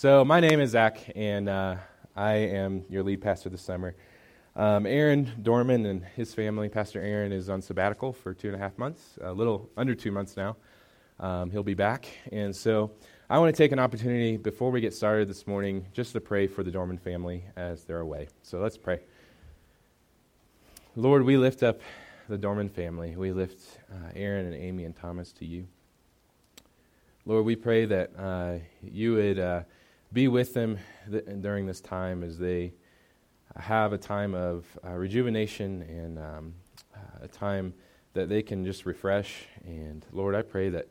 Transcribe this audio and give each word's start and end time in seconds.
So, 0.00 0.24
my 0.24 0.38
name 0.38 0.60
is 0.60 0.70
Zach, 0.70 1.10
and 1.16 1.48
uh, 1.48 1.74
I 2.14 2.34
am 2.34 2.84
your 2.88 3.02
lead 3.02 3.20
pastor 3.20 3.48
this 3.48 3.62
summer. 3.62 3.96
Um, 4.54 4.86
Aaron 4.86 5.32
Dorman 5.42 5.86
and 5.86 6.04
his 6.04 6.32
family, 6.32 6.68
Pastor 6.68 7.00
Aaron, 7.00 7.32
is 7.32 7.48
on 7.48 7.60
sabbatical 7.60 8.12
for 8.12 8.32
two 8.32 8.46
and 8.46 8.54
a 8.54 8.60
half 8.60 8.78
months, 8.78 9.18
a 9.20 9.32
little 9.32 9.68
under 9.76 9.96
two 9.96 10.12
months 10.12 10.36
now. 10.36 10.56
Um, 11.18 11.50
he'll 11.50 11.64
be 11.64 11.74
back. 11.74 12.06
And 12.30 12.54
so, 12.54 12.92
I 13.28 13.40
want 13.40 13.52
to 13.52 13.60
take 13.60 13.72
an 13.72 13.80
opportunity 13.80 14.36
before 14.36 14.70
we 14.70 14.80
get 14.80 14.94
started 14.94 15.28
this 15.28 15.48
morning 15.48 15.84
just 15.92 16.12
to 16.12 16.20
pray 16.20 16.46
for 16.46 16.62
the 16.62 16.70
Dorman 16.70 16.98
family 16.98 17.42
as 17.56 17.82
they're 17.82 17.98
away. 17.98 18.28
So, 18.42 18.60
let's 18.60 18.78
pray. 18.78 19.00
Lord, 20.94 21.24
we 21.24 21.36
lift 21.36 21.64
up 21.64 21.80
the 22.28 22.38
Dorman 22.38 22.68
family. 22.68 23.16
We 23.16 23.32
lift 23.32 23.80
uh, 23.90 24.12
Aaron 24.14 24.46
and 24.46 24.54
Amy 24.54 24.84
and 24.84 24.94
Thomas 24.94 25.32
to 25.32 25.44
you. 25.44 25.66
Lord, 27.26 27.44
we 27.44 27.56
pray 27.56 27.84
that 27.86 28.12
uh, 28.16 28.58
you 28.80 29.14
would 29.14 29.40
uh, 29.40 29.62
be 30.12 30.28
with 30.28 30.54
them 30.54 30.78
th- 31.10 31.24
during 31.40 31.66
this 31.66 31.80
time 31.80 32.22
as 32.22 32.38
they 32.38 32.72
have 33.56 33.92
a 33.92 33.98
time 33.98 34.34
of 34.34 34.64
uh, 34.84 34.92
rejuvenation 34.92 35.82
and 35.82 36.18
um, 36.18 36.54
uh, 36.94 37.24
a 37.24 37.28
time 37.28 37.74
that 38.14 38.28
they 38.28 38.42
can 38.42 38.64
just 38.64 38.86
refresh. 38.86 39.44
And 39.64 40.04
Lord, 40.12 40.34
I 40.34 40.42
pray 40.42 40.70
that 40.70 40.88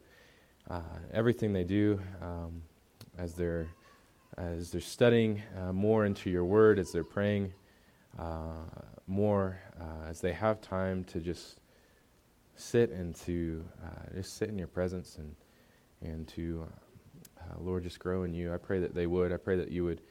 uh, 0.70 0.82
everything 1.14 1.54
they 1.54 1.64
do 1.64 2.00
um, 2.22 2.62
as 3.18 3.34
they're 3.34 3.68
as 4.38 4.70
they're 4.70 4.82
studying 4.82 5.42
uh, 5.58 5.74
more 5.74 6.06
into 6.06 6.30
your 6.30 6.46
word, 6.46 6.78
as 6.78 6.92
they're 6.92 7.04
praying 7.04 7.52
more, 9.08 9.58
as 10.06 10.22
they 10.22 10.34
have 10.34 10.62
time 10.62 11.04
to 11.06 11.20
just 11.20 11.60
sit 12.56 12.92
and 12.92 13.16
to 13.16 13.64
just 14.14 14.38
sit 14.38 14.50
in 14.50 14.60
your 14.60 14.68
presence 14.68 15.18
and 15.18 15.34
and 16.02 16.28
to, 16.28 16.68
uh, 17.50 17.56
Lord, 17.60 17.84
just 17.84 18.00
grow 18.00 18.24
in 18.24 18.34
you. 18.34 18.54
I 18.54 18.58
pray 18.58 18.80
that 18.80 18.94
they 18.94 19.08
would. 19.08 19.32
I 19.32 19.38
pray 19.38 19.58
that 19.58 19.72
you 19.72 19.84
would 19.86 20.02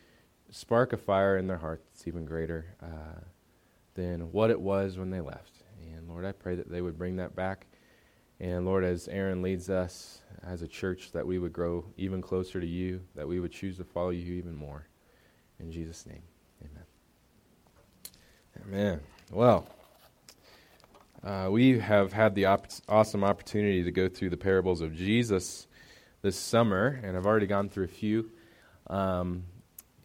spark 0.51 0.93
a 0.93 0.97
fire 0.97 1.39
in 1.39 1.47
their 1.47 1.59
heart 1.59 1.83
that's 1.93 2.07
even 2.07 2.25
greater 2.25 2.75
uh, 2.83 3.21
than 3.95 4.33
what 4.33 4.51
it 4.51 4.61
was 4.61 4.99
when 4.99 5.11
they 5.11 5.21
left. 5.21 5.53
And 5.83 6.09
Lord, 6.09 6.25
I 6.25 6.33
pray 6.33 6.55
that 6.55 6.71
they 6.71 6.81
would 6.81 6.99
bring 6.99 7.17
that 7.17 7.35
back. 7.35 7.67
And 8.39 8.67
Lord, 8.67 8.85
as 8.85 9.09
Aaron 9.09 9.43
leads 9.43 9.71
us 9.71 10.21
as 10.43 10.63
a 10.63 10.69
church, 10.69 11.13
that 11.13 11.27
we 11.27 11.39
would 11.39 11.53
grow 11.53 11.85
even 11.97 12.21
closer 12.21 12.61
to 12.61 12.67
you, 12.67 13.01
that 13.15 13.27
we 13.27 13.41
would 13.41 13.53
choose 13.53 13.79
to 13.79 13.85
follow 13.85 14.11
you 14.11 14.35
even 14.35 14.55
more. 14.55 14.87
In 15.59 15.73
Jesus' 15.73 16.05
name, 16.07 16.23
amen. 16.63 16.85
Amen. 18.67 19.01
Well, 19.33 19.67
uh, 21.25 21.49
we 21.51 21.79
have 21.79 22.13
had 22.13 22.35
the 22.35 22.45
op- 22.45 22.67
awesome 22.89 23.25
opportunity 23.25 23.83
to 23.83 23.91
go 23.91 24.09
through 24.09 24.31
the 24.31 24.37
parables 24.37 24.83
of 24.83 24.95
Jesus 24.95 25.67
this 26.27 26.37
summer, 26.37 26.99
and 27.05 27.17
I've 27.17 27.25
already 27.25 27.47
gone 27.47 27.69
through 27.69 27.85
a 27.85 27.87
few. 28.03 28.33
Um, 28.89 29.45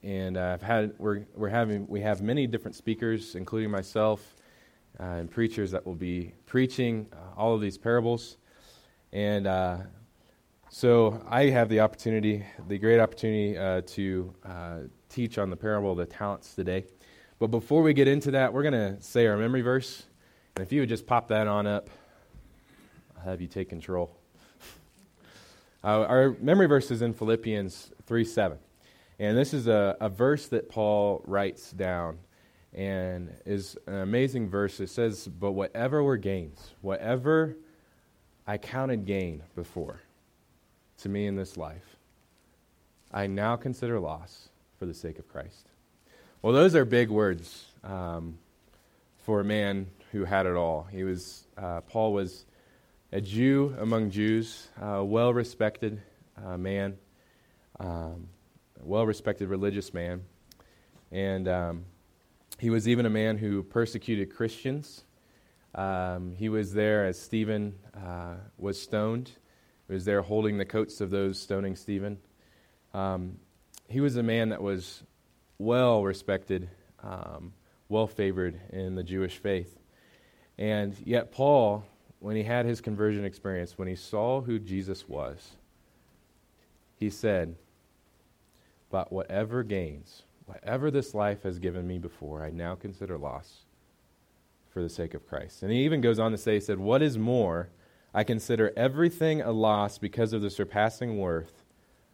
and 0.04 0.38
I've 0.38 0.62
had 0.62 0.94
we're 1.00 1.26
we're 1.34 1.50
having 1.50 1.88
we 1.88 2.00
have 2.02 2.22
many 2.22 2.46
different 2.46 2.76
speakers, 2.76 3.34
including 3.34 3.72
myself, 3.72 4.36
uh, 5.00 5.04
and 5.04 5.32
preachers 5.32 5.72
that 5.72 5.84
will 5.84 5.96
be 5.96 6.32
preaching 6.46 7.08
uh, 7.12 7.40
all 7.40 7.56
of 7.56 7.62
these 7.62 7.76
parables. 7.76 8.38
And 9.12 9.48
uh, 9.48 9.78
so 10.70 11.26
I 11.28 11.46
have 11.46 11.70
the 11.70 11.80
opportunity, 11.80 12.46
the 12.68 12.78
great 12.78 13.00
opportunity, 13.00 13.58
uh, 13.58 13.82
to 13.88 14.32
uh, 14.46 14.78
teach 15.10 15.40
on 15.40 15.50
the 15.50 15.58
parable 15.58 15.94
of 15.94 15.98
the 15.98 16.06
talents 16.06 16.54
today. 16.54 16.86
But 17.40 17.48
before 17.48 17.82
we 17.82 17.96
get 17.96 18.08
into 18.08 18.30
that, 18.30 18.54
we're 18.54 18.62
going 18.62 18.74
to 18.74 19.02
say 19.02 19.26
our 19.26 19.38
memory 19.38 19.62
verse. 19.62 20.04
And 20.56 20.64
if 20.64 20.72
you 20.72 20.82
would 20.82 20.90
just 20.90 21.08
pop 21.08 21.30
that 21.30 21.48
on 21.48 21.66
up, 21.66 21.90
I'll 23.18 23.24
have 23.24 23.42
you 23.42 23.48
take 23.48 23.70
control. 23.70 24.21
Uh, 25.84 26.02
our 26.02 26.36
memory 26.40 26.68
verse 26.68 26.92
is 26.92 27.02
in 27.02 27.14
Philippians 27.14 27.92
3 28.06 28.24
7. 28.24 28.58
And 29.20 29.38
this 29.38 29.54
is 29.54 29.68
a, 29.68 29.98
a 30.00 30.10
verse 30.10 30.48
that 30.48 30.70
Paul 30.70 31.24
writes 31.26 31.72
down 31.72 32.20
and 32.74 33.34
is 33.46 33.78
an 33.88 33.96
amazing 33.96 34.50
verse. 34.50 34.80
It 34.80 34.90
says, 34.90 35.28
But 35.28 35.52
whatever 35.52 36.04
were 36.04 36.18
gains, 36.18 36.72
whatever 36.82 37.58
I 38.46 38.58
counted 38.58 39.06
gain 39.06 39.44
before 39.56 40.02
to 41.00 41.10
me 41.10 41.26
in 41.26 41.36
this 41.36 41.58
life, 41.58 41.98
I 43.12 43.28
now 43.28 43.56
consider 43.56 44.00
loss 44.00 44.50
for 44.78 44.86
the 44.86 44.94
sake 44.94 45.20
of 45.20 45.28
Christ. 45.28 45.68
Well, 46.42 46.54
those 46.54 46.76
are 46.76 46.86
big 46.86 47.10
words 47.10 47.66
um, 47.84 48.38
for 49.18 49.40
a 49.40 49.44
man 49.44 49.88
who 50.12 50.26
had 50.26 50.46
it 50.46 50.56
all. 50.56 50.88
He 50.92 51.04
was, 51.04 51.48
uh, 51.58 51.82
Paul 51.82 52.14
was 52.14 52.46
a 53.14 53.20
Jew 53.20 53.76
among 53.78 54.10
Jews, 54.12 54.70
a 54.80 55.04
well 55.04 55.34
respected 55.34 56.02
uh, 56.42 56.58
man, 56.58 56.98
um, 57.80 58.30
well 58.82 59.06
respected 59.06 59.50
religious 59.50 59.94
man. 59.94 60.24
And 61.12 61.48
um, 61.50 61.86
he 62.58 62.70
was 62.70 62.88
even 62.88 63.06
a 63.06 63.10
man 63.10 63.38
who 63.38 63.64
persecuted 63.64 64.34
Christians. 64.34 65.04
Um, 65.76 66.36
he 66.38 66.48
was 66.48 66.74
there 66.74 67.06
as 67.06 67.20
Stephen 67.20 67.76
uh, 67.94 68.36
was 68.58 68.82
stoned. 68.82 69.32
He 69.88 69.94
was 69.94 70.06
there 70.06 70.22
holding 70.22 70.58
the 70.58 70.66
coats 70.66 71.02
of 71.02 71.10
those 71.10 71.38
stoning 71.38 71.76
Stephen. 71.76 72.18
Um, 72.94 73.40
he 73.90 74.00
was 74.00 74.16
a 74.16 74.24
man 74.24 74.50
that 74.50 74.62
was 74.62 75.04
well 75.58 76.02
respected, 76.04 76.70
um, 77.04 77.52
well 77.90 78.08
favored 78.08 78.58
in 78.70 78.96
the 78.96 79.04
Jewish 79.04 79.38
faith. 79.38 79.78
And 80.58 80.96
yet, 81.06 81.34
Paul 81.34 81.84
when 82.22 82.36
he 82.36 82.44
had 82.44 82.68
his 82.68 82.82
conversion 82.82 83.26
experience, 83.26 83.80
when 83.80 83.88
he 83.88 83.96
saw 83.96 84.42
who 84.42 84.60
Jesus 84.60 85.10
was, 85.10 85.58
he 86.96 87.10
said, 87.10 87.56
But 88.92 89.12
whatever 89.12 89.64
gains, 89.64 90.22
whatever 90.46 90.92
this 90.92 91.16
life 91.16 91.42
has 91.42 91.58
given 91.58 91.88
me 91.88 91.98
before, 91.98 92.44
I 92.44 92.52
now 92.52 92.76
consider 92.76 93.18
loss 93.18 93.66
for 94.70 94.84
the 94.84 94.90
sake 94.90 95.16
of 95.16 95.28
Christ. 95.28 95.64
And 95.64 95.72
he 95.72 95.84
even 95.84 96.00
goes 96.00 96.20
on 96.20 96.32
to 96.32 96.38
say, 96.38 96.54
He 96.54 96.60
said, 96.60 96.78
What 96.78 97.02
is 97.02 97.18
more, 97.18 97.70
I 98.14 98.24
consider 98.24 98.72
everything 98.78 99.42
a 99.42 99.52
loss 99.52 99.98
because 99.98 100.32
of 100.32 100.44
the 100.44 100.52
surpassing 100.52 101.18
worth 101.18 101.66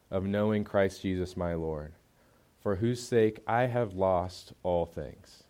of 0.10 0.24
knowing 0.24 0.64
Christ 0.64 1.02
Jesus 1.02 1.36
my 1.36 1.54
Lord, 1.54 1.92
for 2.64 2.78
whose 2.78 3.04
sake 3.04 3.42
I 3.46 3.64
have 3.64 3.94
lost 3.94 4.54
all 4.64 4.86
things. 4.86 5.44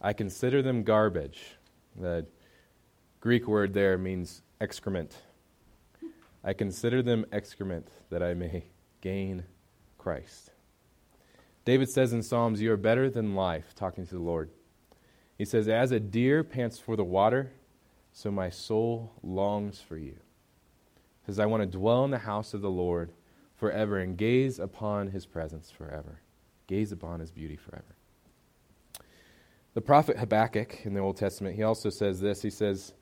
I 0.00 0.14
consider 0.14 0.62
them 0.62 0.84
garbage. 0.84 1.58
The 2.00 2.24
Greek 3.26 3.48
word 3.48 3.74
there 3.74 3.98
means 3.98 4.42
excrement. 4.60 5.16
I 6.44 6.52
consider 6.52 7.02
them 7.02 7.26
excrement 7.32 7.88
that 8.08 8.22
I 8.22 8.34
may 8.34 8.66
gain 9.00 9.42
Christ. 9.98 10.52
David 11.64 11.90
says 11.90 12.12
in 12.12 12.22
Psalms, 12.22 12.60
You 12.60 12.70
are 12.70 12.76
better 12.76 13.10
than 13.10 13.34
life, 13.34 13.74
talking 13.74 14.06
to 14.06 14.14
the 14.14 14.20
Lord. 14.20 14.50
He 15.36 15.44
says, 15.44 15.66
As 15.66 15.90
a 15.90 15.98
deer 15.98 16.44
pants 16.44 16.78
for 16.78 16.94
the 16.94 17.02
water, 17.02 17.50
so 18.12 18.30
my 18.30 18.48
soul 18.48 19.10
longs 19.24 19.80
for 19.80 19.98
you. 19.98 20.14
He 21.24 21.32
says, 21.32 21.40
I 21.40 21.46
want 21.46 21.64
to 21.64 21.78
dwell 21.78 22.04
in 22.04 22.12
the 22.12 22.18
house 22.18 22.54
of 22.54 22.60
the 22.60 22.70
Lord 22.70 23.10
forever 23.56 23.98
and 23.98 24.16
gaze 24.16 24.60
upon 24.60 25.08
his 25.08 25.26
presence 25.26 25.68
forever. 25.68 26.20
Gaze 26.68 26.92
upon 26.92 27.18
his 27.18 27.32
beauty 27.32 27.56
forever. 27.56 27.96
The 29.74 29.80
prophet 29.80 30.16
Habakkuk 30.16 30.86
in 30.86 30.94
the 30.94 31.00
Old 31.00 31.16
Testament, 31.16 31.56
he 31.56 31.64
also 31.64 31.90
says 31.90 32.20
this. 32.20 32.40
He 32.40 32.50
says, 32.50 32.94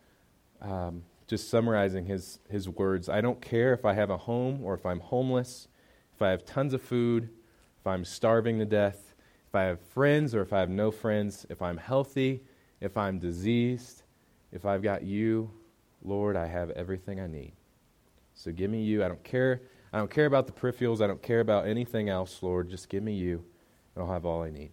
um, 0.64 1.02
just 1.26 1.48
summarizing 1.48 2.06
his, 2.06 2.38
his 2.48 2.68
words 2.68 3.08
I 3.08 3.20
don't 3.20 3.40
care 3.40 3.72
if 3.72 3.84
I 3.84 3.94
have 3.94 4.10
a 4.10 4.16
home 4.16 4.60
or 4.62 4.74
if 4.74 4.84
I'm 4.84 5.00
homeless, 5.00 5.68
if 6.14 6.22
I 6.22 6.30
have 6.30 6.44
tons 6.44 6.74
of 6.74 6.82
food, 6.82 7.28
if 7.80 7.86
I'm 7.86 8.04
starving 8.04 8.58
to 8.58 8.64
death, 8.64 9.14
if 9.48 9.54
I 9.54 9.62
have 9.64 9.80
friends 9.80 10.34
or 10.34 10.42
if 10.42 10.52
I 10.52 10.60
have 10.60 10.70
no 10.70 10.90
friends, 10.90 11.46
if 11.48 11.62
I'm 11.62 11.76
healthy, 11.76 12.42
if 12.80 12.96
I'm 12.96 13.18
diseased, 13.18 14.02
if 14.52 14.64
I've 14.64 14.82
got 14.82 15.02
you, 15.02 15.50
Lord, 16.02 16.36
I 16.36 16.46
have 16.46 16.70
everything 16.70 17.20
I 17.20 17.26
need. 17.26 17.52
So 18.34 18.52
give 18.52 18.70
me 18.70 18.82
you. 18.82 19.04
I 19.04 19.08
don't 19.08 19.22
care. 19.22 19.62
I 19.92 19.98
don't 19.98 20.10
care 20.10 20.26
about 20.26 20.46
the 20.46 20.52
peripherals. 20.52 21.00
I 21.00 21.06
don't 21.06 21.22
care 21.22 21.40
about 21.40 21.66
anything 21.66 22.08
else, 22.08 22.42
Lord. 22.42 22.68
Just 22.68 22.88
give 22.88 23.02
me 23.02 23.14
you, 23.14 23.44
and 23.94 24.04
I'll 24.04 24.12
have 24.12 24.26
all 24.26 24.42
I 24.42 24.50
need. 24.50 24.72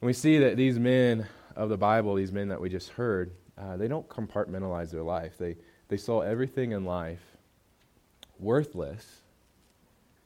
And 0.00 0.06
we 0.06 0.12
see 0.12 0.38
that 0.38 0.56
these 0.56 0.78
men 0.78 1.26
of 1.56 1.68
the 1.68 1.78
Bible, 1.78 2.14
these 2.14 2.32
men 2.32 2.48
that 2.48 2.60
we 2.60 2.68
just 2.68 2.90
heard, 2.90 3.32
uh, 3.58 3.76
they 3.76 3.88
don't 3.88 4.08
compartmentalize 4.08 4.90
their 4.90 5.02
life. 5.02 5.36
They, 5.38 5.56
they 5.88 5.96
saw 5.96 6.20
everything 6.20 6.72
in 6.72 6.84
life 6.84 7.22
worthless 8.38 9.22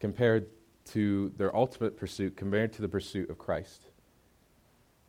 compared 0.00 0.46
to 0.86 1.32
their 1.36 1.54
ultimate 1.54 1.96
pursuit, 1.96 2.36
compared 2.36 2.72
to 2.74 2.82
the 2.82 2.88
pursuit 2.88 3.28
of 3.30 3.38
Christ. 3.38 3.82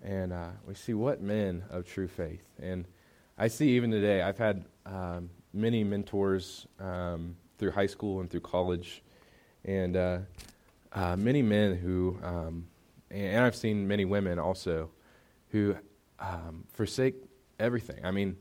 And 0.03 0.33
uh, 0.33 0.49
we 0.65 0.73
see 0.73 0.93
what 0.93 1.21
men 1.21 1.63
of 1.69 1.85
true 1.85 2.07
faith. 2.07 2.43
And 2.61 2.85
I 3.37 3.47
see 3.47 3.69
even 3.69 3.91
today, 3.91 4.21
I've 4.21 4.37
had 4.37 4.65
um, 4.85 5.29
many 5.53 5.83
mentors 5.83 6.65
um, 6.79 7.35
through 7.57 7.71
high 7.71 7.85
school 7.87 8.19
and 8.21 8.29
through 8.29 8.41
college, 8.41 9.03
and 9.65 9.95
uh, 9.95 10.17
uh, 10.93 11.15
many 11.15 11.41
men 11.41 11.75
who, 11.75 12.17
um, 12.23 12.67
and 13.11 13.43
I've 13.43 13.55
seen 13.55 13.87
many 13.87 14.05
women 14.05 14.39
also, 14.39 14.89
who 15.49 15.75
um, 16.19 16.63
forsake 16.73 17.15
everything. 17.59 18.03
I 18.03 18.11
mean, 18.11 18.37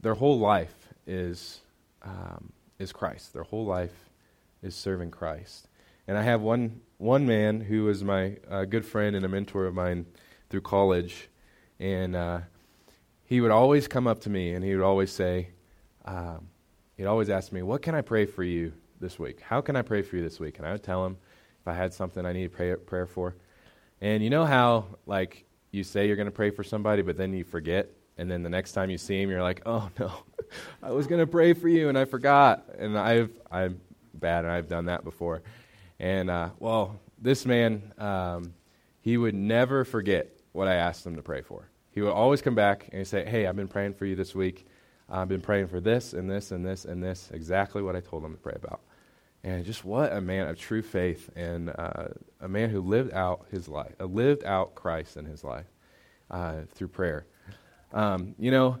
their 0.00 0.14
whole 0.14 0.38
life 0.38 0.74
is 1.06 1.60
um, 2.02 2.52
is 2.78 2.92
Christ. 2.92 3.32
Their 3.32 3.42
whole 3.42 3.64
life 3.64 4.10
is 4.62 4.74
serving 4.74 5.10
Christ. 5.10 5.68
And 6.06 6.16
I 6.16 6.22
have 6.22 6.40
one, 6.40 6.80
one 6.96 7.26
man 7.26 7.60
who 7.60 7.84
was 7.84 8.02
my 8.02 8.36
uh, 8.50 8.64
good 8.64 8.84
friend 8.84 9.14
and 9.14 9.24
a 9.24 9.28
mentor 9.28 9.66
of 9.66 9.74
mine 9.74 10.06
through 10.48 10.62
college. 10.62 11.28
And 11.78 12.16
uh, 12.16 12.40
he 13.24 13.40
would 13.40 13.50
always 13.50 13.88
come 13.88 14.06
up 14.06 14.20
to 14.22 14.30
me 14.30 14.54
and 14.54 14.64
he 14.64 14.74
would 14.74 14.84
always 14.84 15.12
say, 15.12 15.48
um, 16.04 16.48
he'd 16.96 17.06
always 17.06 17.28
ask 17.28 17.52
me, 17.52 17.62
What 17.62 17.82
can 17.82 17.94
I 17.94 18.00
pray 18.00 18.26
for 18.26 18.42
you 18.42 18.72
this 19.00 19.18
week? 19.18 19.40
How 19.40 19.60
can 19.60 19.76
I 19.76 19.82
pray 19.82 20.02
for 20.02 20.16
you 20.16 20.22
this 20.22 20.40
week? 20.40 20.58
And 20.58 20.66
I 20.66 20.72
would 20.72 20.82
tell 20.82 21.04
him 21.04 21.18
if 21.60 21.68
I 21.68 21.74
had 21.74 21.92
something 21.92 22.24
I 22.24 22.32
needed 22.32 22.52
prayer, 22.52 22.76
prayer 22.78 23.06
for. 23.06 23.36
And 24.00 24.22
you 24.22 24.30
know 24.30 24.44
how, 24.44 24.86
like, 25.06 25.44
you 25.72 25.84
say 25.84 26.06
you're 26.06 26.16
going 26.16 26.26
to 26.26 26.32
pray 26.32 26.50
for 26.50 26.64
somebody, 26.64 27.02
but 27.02 27.16
then 27.16 27.32
you 27.34 27.44
forget? 27.44 27.90
And 28.18 28.30
then 28.30 28.42
the 28.42 28.50
next 28.50 28.72
time 28.72 28.90
you 28.90 28.98
see 28.98 29.22
him, 29.22 29.30
you're 29.30 29.42
like, 29.42 29.62
oh 29.64 29.88
no, 29.98 30.12
I 30.82 30.90
was 30.90 31.06
going 31.06 31.20
to 31.20 31.26
pray 31.26 31.52
for 31.54 31.68
you 31.68 31.88
and 31.88 31.96
I 31.96 32.04
forgot. 32.04 32.64
And 32.78 32.98
I've, 32.98 33.30
I'm 33.50 33.80
bad 34.12 34.44
and 34.44 34.52
I've 34.52 34.68
done 34.68 34.86
that 34.86 35.04
before. 35.04 35.42
And, 36.00 36.28
uh, 36.28 36.50
well, 36.58 36.98
this 37.20 37.46
man, 37.46 37.92
um, 37.98 38.54
he 39.00 39.16
would 39.16 39.34
never 39.34 39.84
forget 39.84 40.28
what 40.52 40.68
I 40.68 40.74
asked 40.74 41.06
him 41.06 41.16
to 41.16 41.22
pray 41.22 41.42
for. 41.42 41.68
He 41.92 42.00
would 42.00 42.12
always 42.12 42.42
come 42.42 42.54
back 42.54 42.88
and 42.92 43.06
say, 43.06 43.24
hey, 43.24 43.46
I've 43.46 43.56
been 43.56 43.68
praying 43.68 43.94
for 43.94 44.04
you 44.04 44.14
this 44.14 44.34
week. 44.34 44.66
I've 45.08 45.28
been 45.28 45.40
praying 45.40 45.68
for 45.68 45.80
this 45.80 46.12
and 46.12 46.30
this 46.30 46.50
and 46.50 46.64
this 46.64 46.84
and 46.84 47.02
this, 47.02 47.30
exactly 47.32 47.82
what 47.82 47.96
I 47.96 48.00
told 48.00 48.24
him 48.24 48.32
to 48.32 48.38
pray 48.38 48.54
about. 48.54 48.80
And 49.44 49.64
just 49.64 49.84
what 49.84 50.12
a 50.12 50.20
man 50.20 50.48
of 50.48 50.58
true 50.58 50.82
faith 50.82 51.30
and 51.36 51.70
uh, 51.70 52.08
a 52.40 52.48
man 52.48 52.70
who 52.70 52.80
lived 52.80 53.12
out 53.14 53.46
his 53.50 53.68
life, 53.68 53.94
uh, 54.00 54.04
lived 54.04 54.44
out 54.44 54.74
Christ 54.74 55.16
in 55.16 55.24
his 55.24 55.44
life 55.44 55.66
uh, 56.30 56.62
through 56.74 56.88
prayer. 56.88 57.26
Um, 57.92 58.34
you 58.38 58.50
know, 58.50 58.78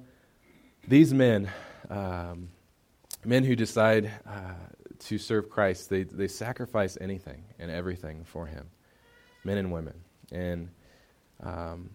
these 0.86 1.14
men, 1.14 1.50
um, 1.88 2.50
men 3.24 3.44
who 3.44 3.56
decide 3.56 4.10
uh, 4.26 4.54
to 4.98 5.18
serve 5.18 5.48
Christ, 5.48 5.88
they, 5.88 6.02
they 6.02 6.28
sacrifice 6.28 6.98
anything 7.00 7.44
and 7.58 7.70
everything 7.70 8.24
for 8.24 8.46
him, 8.46 8.68
men 9.44 9.58
and 9.58 9.72
women. 9.72 9.94
And, 10.30 10.68
um, 11.42 11.90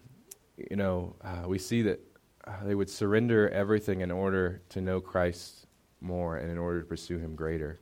you 0.57 0.75
know, 0.75 1.15
uh, 1.23 1.47
we 1.47 1.59
see 1.59 1.83
that 1.83 1.99
uh, 2.45 2.51
they 2.63 2.75
would 2.75 2.89
surrender 2.89 3.49
everything 3.49 4.01
in 4.01 4.11
order 4.11 4.61
to 4.69 4.81
know 4.81 4.99
Christ 4.99 5.67
more 6.01 6.37
and 6.37 6.51
in 6.51 6.57
order 6.57 6.81
to 6.81 6.85
pursue 6.85 7.19
him 7.19 7.35
greater. 7.35 7.79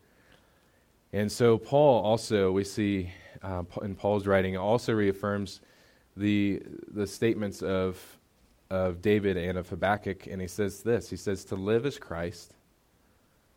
And 1.14 1.32
so, 1.32 1.58
Paul 1.58 2.04
also, 2.04 2.52
we 2.52 2.64
see 2.64 3.12
uh, 3.42 3.64
in 3.82 3.96
Paul's 3.96 4.28
writing, 4.28 4.58
also 4.58 4.94
reaffirms 4.94 5.62
the, 6.16 6.62
the 6.88 7.08
statements 7.08 7.62
of, 7.62 7.98
of 8.72 9.02
David 9.02 9.36
and 9.36 9.58
of 9.58 9.68
Habakkuk. 9.68 10.28
And 10.28 10.42
he 10.42 10.48
says 10.48 10.82
this 10.82 11.10
He 11.10 11.18
says, 11.18 11.44
To 11.46 11.56
live 11.56 11.86
is 11.86 12.00
Christ. 12.00 12.54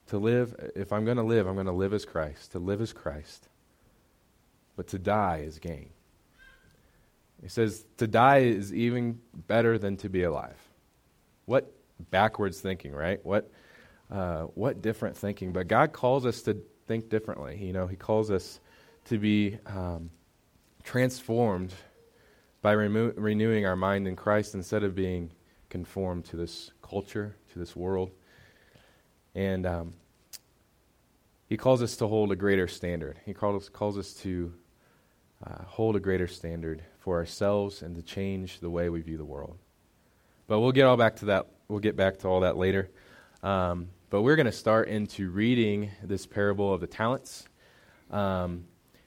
To 0.09 0.19
live, 0.19 0.55
if 0.75 0.93
I'm 0.93 1.07
going 1.07 1.17
to 1.17 1.23
live, 1.23 1.47
I'm 1.47 1.55
going 1.55 1.67
to 1.67 1.73
live 1.73 1.95
as 1.95 2.05
Christ. 2.05 2.53
To 2.53 2.59
live 2.59 2.83
as 2.83 2.93
Christ. 2.93 3.49
But 4.77 4.89
to 4.89 4.99
die 4.99 5.45
is 5.47 5.59
gain. 5.59 5.91
He 7.41 7.49
says, 7.49 7.87
To 7.99 8.09
die 8.09 8.39
is 8.39 8.75
even 8.75 9.21
better 9.47 9.79
than 9.79 9.97
to 9.99 10.09
be 10.09 10.25
alive. 10.25 10.59
What 11.47 11.73
backwards 12.11 12.61
thinking, 12.61 12.93
right? 12.93 13.25
What, 13.25 13.51
uh, 14.11 14.43
what 14.55 14.83
different 14.83 15.17
thinking? 15.17 15.53
But 15.53 15.69
God 15.69 15.93
calls 15.93 16.27
us 16.27 16.43
to 16.43 16.61
think 16.89 17.09
differently. 17.09 17.65
You 17.65 17.73
know, 17.73 17.87
He 17.87 17.97
calls 17.97 18.33
us 18.33 18.59
to 19.07 19.19
be 19.19 19.59
um, 19.67 20.11
transformed 20.83 21.73
by 22.65 22.75
remo- 22.75 23.13
renewing 23.17 23.67
our 23.67 23.77
mind 23.77 24.09
in 24.09 24.17
Christ 24.17 24.55
instead 24.55 24.85
of 24.85 24.95
being 24.95 25.31
conformed 25.69 26.25
to 26.25 26.37
this 26.37 26.71
culture, 26.81 27.37
to 27.53 27.59
this 27.59 27.77
world. 27.77 28.11
And 29.35 29.67
um, 29.67 29.93
He 31.47 31.59
calls 31.59 31.83
us 31.83 31.95
to 31.97 32.07
hold 32.07 32.33
a 32.33 32.37
greater 32.37 32.67
standard. 32.67 33.21
He 33.27 33.35
calls, 33.35 33.69
calls 33.69 33.99
us 33.99 34.15
to 34.23 34.55
uh, 35.47 35.63
hold 35.65 35.95
a 35.95 36.01
greater 36.01 36.27
standard 36.27 36.83
for 37.01 37.19
ourselves 37.19 37.83
and 37.83 37.95
to 37.97 38.03
change 38.03 38.61
the 38.61 38.71
way 38.71 38.89
we 38.89 39.03
view 39.03 39.19
the 39.19 39.27
world. 39.27 39.59
But 40.47 40.61
we'll 40.61 40.73
get 40.73 40.87
all 40.87 40.97
back 40.97 41.17
to 41.17 41.27
that. 41.27 41.49
We'll 41.69 41.81
get 41.81 41.97
back 41.97 42.21
to 42.21 42.29
all 42.29 42.41
that 42.41 42.57
later. 42.57 42.89
Um, 43.43 43.89
but 44.09 44.23
we're 44.23 44.37
going 44.37 44.47
to 44.47 44.53
start 44.53 44.89
into 44.89 45.29
reading 45.29 45.91
this 46.03 46.25
parable 46.25 46.73
of 46.73 46.81
the 46.81 46.87
talents. 46.87 47.47
Um, 48.11 48.65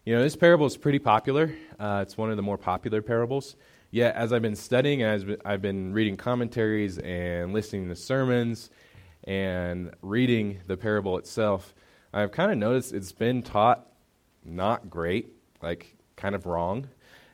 you 0.08 0.16
know, 0.16 0.24
this 0.24 0.38
parable 0.38 0.66
is 0.66 0.78
pretty 0.78 1.00
popular. 1.00 1.54
Uh, 1.78 2.00
it's 2.02 2.18
one 2.18 2.32
of 2.32 2.38
the 2.38 2.42
more 2.42 2.58
popular 2.58 3.02
parables. 3.02 3.58
Yet, 3.92 4.16
as 4.16 4.32
I've 4.32 4.42
been 4.42 4.56
studying, 4.56 5.04
as 5.04 5.26
I've 5.44 5.62
been 5.62 5.92
reading 5.92 6.16
commentaries 6.16 6.98
and 7.00 7.52
listening 7.52 7.90
to 7.90 7.96
sermons 7.98 8.70
and 9.26 9.94
reading 10.02 10.62
the 10.66 10.78
parable 10.78 11.18
itself, 11.18 11.76
I've 12.14 12.32
kind 12.32 12.54
of 12.54 12.58
noticed 12.58 12.94
it's 12.94 13.12
been 13.12 13.44
taught 13.44 13.86
not 14.46 14.90
great, 14.90 15.28
like 15.62 15.98
kind 16.16 16.36
of 16.36 16.46
wrong. 16.46 16.88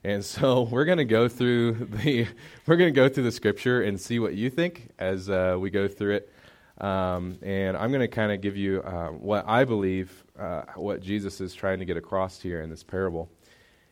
And 0.04 0.26
so 0.26 0.64
we're 0.64 0.86
going 0.86 0.98
to 0.98 1.06
go 1.06 1.28
through 1.28 1.74
the 1.74 2.26
we're 2.66 2.78
going 2.78 2.92
to 2.92 3.00
go 3.00 3.08
through 3.08 3.26
the 3.26 3.32
scripture 3.32 3.84
and 3.84 4.02
see 4.02 4.18
what 4.18 4.34
you 4.34 4.50
think 4.50 4.90
as 4.98 5.30
uh, 5.30 5.58
we 5.60 5.70
go 5.70 5.88
through 5.88 6.16
it. 6.16 6.33
Um, 6.80 7.38
and 7.42 7.78
I'm 7.78 7.92
going 7.92 8.02
to 8.02 8.08
kind 8.08 8.32
of 8.32 8.42
give 8.42 8.58
you 8.58 8.82
uh, 8.82 9.10
what 9.10 9.46
I 9.48 9.64
believe 9.64 10.24
uh, 10.38 10.64
what 10.76 11.02
Jesus 11.02 11.40
is 11.40 11.54
trying 11.54 11.80
to 11.80 11.86
get 11.86 11.98
across 11.98 12.42
here 12.42 12.62
in 12.62 12.70
this 12.70 12.84
parable. 12.84 13.30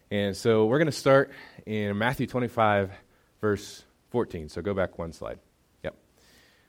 And 0.09 0.35
so 0.35 0.65
we're 0.65 0.79
going 0.79 0.87
to 0.87 0.91
start 0.91 1.31
in 1.65 1.97
Matthew 1.97 2.27
25, 2.27 2.91
verse 3.39 3.83
14. 4.09 4.49
So 4.49 4.61
go 4.61 4.73
back 4.73 4.97
one 4.97 5.13
slide. 5.13 5.39
Yep. 5.83 5.95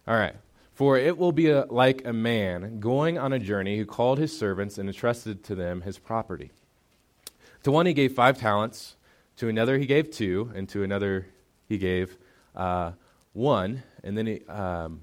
All 0.07 0.15
right. 0.15 0.37
For 0.75 0.97
it 0.97 1.19
will 1.19 1.33
be 1.33 1.51
a, 1.51 1.65
like 1.67 2.07
a 2.07 2.13
man 2.13 2.81
going 2.81 3.19
on 3.19 3.33
a 3.33 3.39
journey 3.39 3.79
who 3.79 3.85
called 3.85 4.19
his 4.19 4.37
servants 4.37 4.79
and 4.79 4.89
entrusted 4.89 5.45
to 5.45 5.55
them 5.55 5.83
his 5.83 5.99
property. 5.99 6.51
To 7.65 7.71
one 7.71 7.87
he 7.87 7.95
gave 7.95 8.13
five 8.13 8.39
talents 8.39 8.97
to 9.37 9.49
another 9.49 9.79
he 9.79 9.87
gave 9.87 10.11
two, 10.11 10.53
and 10.55 10.69
to 10.71 10.83
another 10.83 11.27
he 11.69 11.79
gave 11.79 12.17
uh, 12.55 12.93
one, 13.33 13.83
and 14.05 14.17
then 14.17 14.27
he, 14.27 14.45
um, 14.47 15.03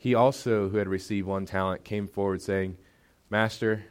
He 0.00 0.14
also, 0.14 0.70
who 0.70 0.78
had 0.78 0.88
received 0.88 1.26
one 1.26 1.44
talent, 1.44 1.84
came 1.84 2.08
forward, 2.08 2.40
saying, 2.40 2.78
Master, 3.28 3.84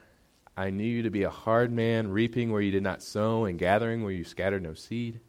I 0.58 0.72
knew 0.72 0.84
you 0.84 1.04
to 1.04 1.12
be 1.12 1.22
a 1.22 1.30
hard 1.30 1.72
man, 1.72 2.08
reaping 2.08 2.52
where 2.52 2.64
you 2.64 2.72
did 2.72 2.82
not 2.82 3.04
sow, 3.04 3.46
and 3.46 3.60
gathering 3.60 4.02
where 4.02 4.12
you 4.12 4.24
scattered 4.24 4.64
no 4.64 4.74
seed. 4.74 5.20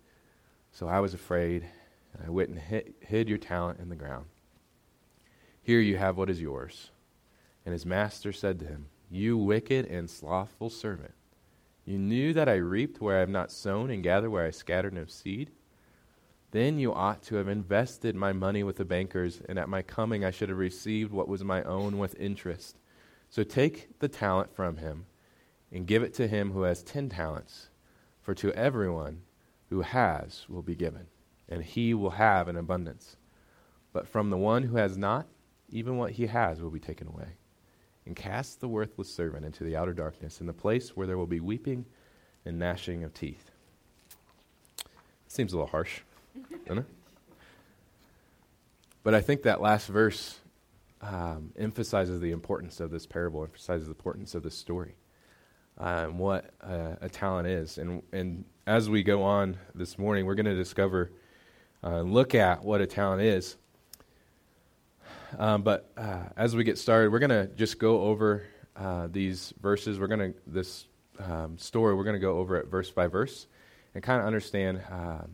So 0.72 0.88
I 0.88 1.00
was 1.00 1.12
afraid, 1.12 1.66
and 2.14 2.26
I 2.26 2.30
went 2.30 2.49
and 2.49 2.58
hid, 2.58 3.28
your 3.28 3.37
talent 3.37 3.78
in 3.78 3.90
the 3.90 3.94
ground. 3.94 4.25
Here 5.62 5.80
you 5.80 5.99
have 5.99 6.16
what 6.16 6.30
is 6.30 6.40
yours. 6.40 6.88
And 7.66 7.75
his 7.75 7.84
master 7.84 8.32
said 8.32 8.58
to 8.60 8.66
him, 8.66 8.87
You 9.10 9.37
wicked 9.37 9.84
and 9.84 10.08
slothful 10.08 10.70
servant. 10.70 11.12
You 11.84 11.99
knew 11.99 12.32
that 12.32 12.49
I 12.49 12.54
reaped 12.54 13.02
where 13.02 13.18
I 13.18 13.20
have 13.20 13.28
not 13.28 13.52
sown 13.52 13.90
and 13.90 14.02
gathered 14.02 14.30
where 14.30 14.46
I 14.46 14.50
scattered 14.50 14.94
no 14.94 15.04
seed? 15.04 15.50
Then 16.52 16.78
you 16.78 16.92
ought 16.92 17.23
to 17.25 17.37
have 17.37 17.49
invested 17.49 18.16
my 18.16 18.33
money 18.33 18.62
with 18.62 18.76
the 18.76 18.85
bankers, 18.85 19.40
and 19.49 19.59
at 19.59 19.69
my 19.69 19.83
coming 19.83 20.25
I 20.25 20.30
should 20.30 20.49
have 20.49 20.59
received 20.59 21.12
what 21.12 21.28
was 21.28 21.45
my 21.45 21.62
own 21.62 21.99
with 21.99 22.19
interest. 22.19 22.76
So 23.28 23.45
take 23.45 23.99
the 24.00 24.09
talent 24.09 24.54
from 24.54 24.78
him 24.78 25.07
and 25.71 25.87
give 25.87 26.02
it 26.02 26.14
to 26.14 26.26
him 26.26 26.50
who 26.50 26.62
has 26.62 26.83
ten 26.83 27.09
talents. 27.09 27.69
For 28.23 28.35
to 28.35 28.52
everyone 28.52 29.23
who 29.69 29.83
has 29.83 30.45
will 30.49 30.62
be 30.62 30.75
given, 30.75 31.07
and 31.49 31.62
he 31.62 31.95
will 31.95 32.11
have 32.11 32.49
an 32.49 32.57
abundance. 32.57 33.16
But 33.92 34.09
from 34.09 34.30
the 34.30 34.37
one 34.37 34.64
who 34.64 34.76
has 34.76 34.99
not, 34.99 35.26
even 35.69 35.97
what 35.97 36.12
he 36.12 36.26
has 36.26 36.61
will 36.61 36.71
be 36.71 36.80
taken 36.80 37.07
away 37.07 37.37
and 38.07 38.16
cast 38.16 38.61
the 38.61 38.69
worthless 38.69 39.12
servant 39.12 39.45
into 39.45 39.62
the 39.62 39.76
outer 39.76 39.92
darkness, 39.92 40.40
in 40.40 40.47
the 40.47 40.52
place 40.52 40.97
where 40.97 41.07
there 41.07 41.19
will 41.19 41.26
be 41.26 41.38
weeping 41.38 41.85
and 42.45 42.59
gnashing 42.59 43.04
of 43.04 43.14
teeth. 43.14 43.50
Seems 45.28 45.52
a 45.52 45.57
little 45.57 45.69
harsh? 45.71 46.00
But 49.02 49.14
I 49.14 49.20
think 49.20 49.42
that 49.42 49.60
last 49.60 49.87
verse 49.87 50.38
um, 51.00 51.52
emphasizes 51.56 52.20
the 52.20 52.32
importance 52.32 52.80
of 52.80 52.90
this 52.90 53.06
parable, 53.06 53.42
emphasizes 53.42 53.87
the 53.87 53.92
importance 53.92 54.34
of 54.34 54.42
this 54.42 54.54
story, 54.54 54.94
uh, 55.78 56.04
and 56.08 56.18
what 56.18 56.50
uh, 56.62 56.96
a 57.00 57.08
talent 57.08 57.49
is. 57.49 57.78
And, 57.78 58.02
and 58.12 58.44
as 58.66 58.90
we 58.90 59.02
go 59.02 59.22
on 59.22 59.56
this 59.75 59.99
morning, 59.99 60.26
we're 60.26 60.34
going 60.34 60.46
to 60.46 60.54
discover 60.54 61.10
uh, 61.82 62.02
look 62.02 62.34
at 62.34 62.62
what 62.62 62.80
a 62.82 62.87
talent 62.87 63.22
is. 63.22 63.56
Um, 65.38 65.62
but 65.62 65.90
uh, 65.96 66.25
as 66.37 66.54
we 66.54 66.64
get 66.64 66.76
started, 66.78 67.10
we're 67.10 67.20
going 67.20 67.30
to 67.30 67.46
just 67.54 67.78
go 67.78 68.02
over 68.02 68.42
uh, 68.76 69.08
these 69.10 69.54
verses. 69.60 69.99
We're 69.99 70.08
going 70.08 70.32
to, 70.32 70.38
this 70.46 70.87
um, 71.18 71.56
story, 71.56 71.94
we're 71.94 72.04
going 72.04 72.14
to 72.16 72.20
go 72.20 72.38
over 72.38 72.56
it 72.56 72.66
verse 72.66 72.90
by 72.90 73.06
verse 73.06 73.46
and 73.94 74.02
kind 74.02 74.20
of 74.20 74.26
understand, 74.26 74.82
um, 74.90 75.30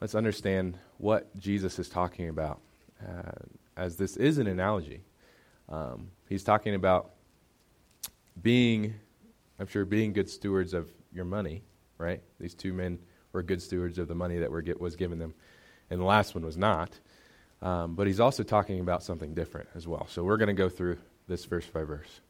let's 0.00 0.14
understand 0.14 0.78
what 0.98 1.34
Jesus 1.36 1.78
is 1.78 1.88
talking 1.88 2.28
about, 2.28 2.60
uh, 3.06 3.32
as 3.76 3.96
this 3.96 4.16
is 4.16 4.38
an 4.38 4.46
analogy. 4.46 5.02
Um, 5.68 6.10
he's 6.28 6.44
talking 6.44 6.74
about 6.74 7.10
being, 8.40 8.94
I'm 9.58 9.66
sure, 9.66 9.84
being 9.84 10.12
good 10.12 10.28
stewards 10.28 10.74
of 10.74 10.88
your 11.12 11.24
money, 11.24 11.62
right? 11.98 12.20
These 12.38 12.54
two 12.54 12.72
men 12.72 12.98
were 13.32 13.42
good 13.42 13.62
stewards 13.62 13.98
of 13.98 14.08
the 14.08 14.14
money 14.14 14.38
that 14.38 14.50
were 14.50 14.64
was 14.78 14.96
given 14.96 15.18
them, 15.18 15.34
and 15.90 16.00
the 16.00 16.04
last 16.04 16.34
one 16.34 16.44
was 16.44 16.56
not. 16.56 16.98
Um, 17.62 17.94
but 17.94 18.06
he's 18.06 18.20
also 18.20 18.42
talking 18.42 18.80
about 18.80 19.02
something 19.02 19.34
different 19.34 19.68
as 19.74 19.88
well. 19.88 20.06
So 20.08 20.22
we're 20.22 20.36
going 20.36 20.48
to 20.48 20.52
go 20.54 20.68
through 20.68 20.98
this 21.26 21.44
verse 21.46 21.66
by 21.66 21.84
verse. 21.84 22.20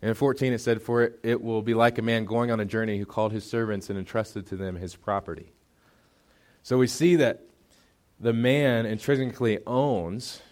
In 0.00 0.14
14 0.14 0.52
it 0.52 0.60
said, 0.60 0.80
For 0.80 1.02
it, 1.02 1.20
it 1.24 1.42
will 1.42 1.62
be 1.62 1.74
like 1.74 1.98
a 1.98 2.02
man 2.02 2.24
going 2.24 2.52
on 2.52 2.60
a 2.60 2.64
journey 2.64 2.98
who 2.98 3.04
called 3.04 3.32
his 3.32 3.44
servants 3.44 3.90
and 3.90 3.98
entrusted 3.98 4.46
to 4.46 4.56
them 4.56 4.76
his 4.76 4.94
property. 4.94 5.52
So 6.68 6.76
we 6.76 6.86
see 6.86 7.16
that 7.16 7.44
the 8.20 8.34
man 8.34 8.84
intrinsically 8.84 9.58
owns 9.66 10.42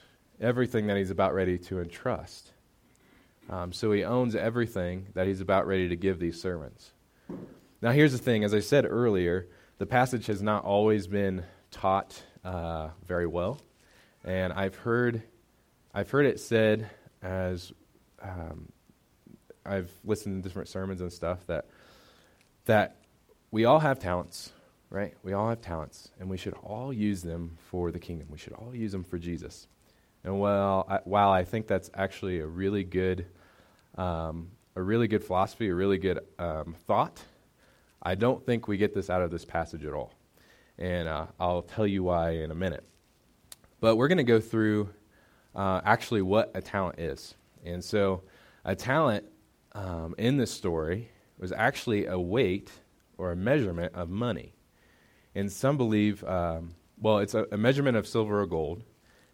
everything 0.41 0.87
that 0.87 0.97
he's 0.97 1.11
about 1.11 1.35
ready 1.35 1.59
to 1.59 1.79
entrust. 1.79 2.53
Um, 3.51 3.71
so 3.71 3.93
he 3.93 4.03
owns 4.03 4.35
everything 4.35 5.09
that 5.13 5.27
he's 5.27 5.43
about 5.43 5.67
ready 5.67 5.91
to 5.91 5.95
give 5.95 6.19
these 6.19 6.41
servants. 6.41 6.91
Now, 7.83 7.91
here's 7.91 8.13
the 8.13 8.19
thing 8.19 8.45
as 8.45 8.55
I 8.55 8.61
said 8.61 8.87
earlier, 8.89 9.47
the 9.77 9.85
passage 9.85 10.25
has 10.29 10.41
not 10.41 10.65
always 10.65 11.07
been 11.07 11.45
taught 11.71 12.23
uh, 12.43 12.89
very 13.05 13.27
well. 13.27 13.61
And 14.25 14.55
I've 14.55 14.77
heard, 14.77 15.23
I've 15.93 16.11
heard 16.11 16.25
it 16.25 16.41
said 16.41 16.89
as 17.21 17.75
um, 18.23 18.73
I've 19.67 19.91
listened 20.03 20.43
to 20.43 20.49
different 20.49 20.71
sermons 20.71 21.03
and 21.03 21.13
stuff 21.13 21.47
that 21.49 21.67
that 22.65 22.97
we 23.51 23.67
all 23.67 23.81
have 23.81 23.99
talents, 23.99 24.51
right? 24.90 25.14
We 25.23 25.33
all 25.33 25.49
have 25.49 25.61
talents, 25.61 26.11
and 26.21 26.28
we 26.28 26.37
should 26.37 26.55
all 26.62 26.93
use 26.93 27.23
them 27.23 27.57
for 27.71 27.90
the 27.90 27.99
kingdom. 27.99 28.28
We 28.31 28.38
should 28.38 28.52
all 28.52 28.75
use 28.75 28.93
them 28.93 29.05
for 29.05 29.19
Jesus. 29.19 29.66
And 30.25 30.40
while 30.40 30.87
I, 30.88 30.99
while 31.05 31.31
I 31.31 31.45
think 31.45 31.66
that's 31.66 31.90
actually 31.95 32.40
a 32.40 32.47
really 32.47 32.85
good, 32.85 33.26
um, 33.97 34.50
a 34.75 34.83
really 34.83 35.09
good 35.09 35.23
philosophy, 35.23 35.69
a 35.69 35.75
really 35.75 35.99
good 35.99 36.21
um, 36.38 36.75
thought, 36.87 37.23
I 38.02 38.14
don't 38.14 38.45
think 38.45 38.69
we 38.69 38.76
get 38.76 38.95
this 38.95 39.11
out 39.11 39.23
of 39.23 39.31
this 39.31 39.45
passage 39.45 39.85
at 39.85 39.93
all. 39.93 40.12
And 40.78 41.09
uh, 41.09 41.26
I'll 41.40 41.62
tell 41.62 41.87
you 41.87 42.05
why 42.05 42.31
in 42.31 42.50
a 42.50 42.55
minute. 42.55 42.85
But 43.81 43.97
we're 43.97 44.09
going 44.09 44.19
to 44.19 44.25
go 44.25 44.40
through 44.40 44.90
uh, 45.55 45.81
actually 45.85 46.23
what 46.23 46.50
a 46.55 46.61
talent 46.61 46.99
is. 46.99 47.35
And 47.64 47.83
so, 47.83 48.23
a 48.64 48.75
talent 48.75 49.25
um, 49.73 50.14
in 50.19 50.37
this 50.37 50.50
story 50.50 51.09
was 51.38 51.52
actually 51.52 52.07
a 52.07 52.19
weight 52.19 52.71
or 53.16 53.33
a 53.33 53.37
measurement 53.37 53.95
of 53.95 54.09
money. 54.11 54.56
And 55.37 55.52
some 55.52 55.76
believe, 55.76 56.25
um, 56.25 56.75
well, 56.99 57.19
it's 57.19 57.35
a, 57.35 57.47
a, 57.52 57.59
measurement 57.59 57.95
of 57.95 58.07
silver 58.07 58.40
or 58.40 58.47
gold. 58.47 58.83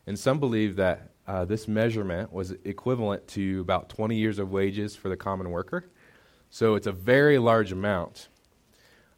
And 0.09 0.18
some 0.18 0.40
believe 0.40 0.75
that 0.76 1.12
uh, 1.28 1.44
this 1.44 1.68
measurement 1.68 2.32
was 2.32 2.50
equivalent 2.64 3.28
to 3.28 3.61
about 3.61 3.88
20 3.88 4.16
years 4.16 4.40
of 4.40 4.50
wages 4.50 4.97
for 4.97 5.09
the 5.09 5.16
common 5.16 5.50
worker. 5.50 5.85
So 6.50 6.75
it's 6.75 6.88
a 6.88 6.92
very 6.92 7.38
large 7.38 7.71
amount. 7.71 8.28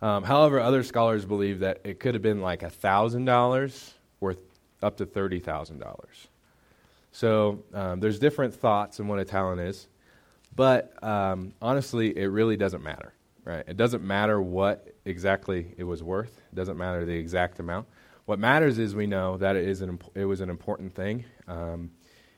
Um, 0.03 0.25
however, 0.25 0.61
other 0.61 0.83
scholars 0.83 1.25
believe 1.25 1.61
that 1.61 1.81
it 1.85 2.01
could 2.01 2.15
have 2.15 2.23
been 2.23 2.43
like 2.43 2.61
$1,000 2.61 3.93
worth 4.21 4.39
up 4.83 4.99
to 4.99 5.07
$30,000. 5.07 6.05
So 7.13 7.65
um, 7.73 8.01
there's 8.01 8.19
different 8.19 8.55
thoughts 8.55 9.01
on 9.01 9.09
what 9.09 9.21
a 9.21 9.25
talent 9.25 9.63
is. 9.63 9.89
But 10.55 11.03
um, 11.03 11.55
honestly, 11.63 12.17
it 12.17 12.27
really 12.27 12.59
doesn't 12.59 12.83
matter, 12.83 13.15
right? 13.45 13.65
It 13.67 13.77
doesn't 13.77 14.03
matter 14.03 14.41
what 14.41 14.95
exactly 15.05 15.75
it 15.77 15.85
was 15.85 16.03
worth. 16.03 16.41
It 16.53 16.55
doesn't 16.55 16.77
matter 16.77 17.05
the 17.05 17.15
exact 17.15 17.59
amount. 17.59 17.87
What 18.27 18.39
matters 18.39 18.79
is 18.79 18.95
we 18.95 19.07
know 19.07 19.37
that 19.37 19.57
it 19.57 19.69
is 19.69 19.83
an 19.83 19.91
imp- 19.91 20.17
it 20.17 20.25
was 20.25 20.41
an 20.41 20.51
important 20.51 20.95
thing. 20.95 21.25
Um, 21.47 21.91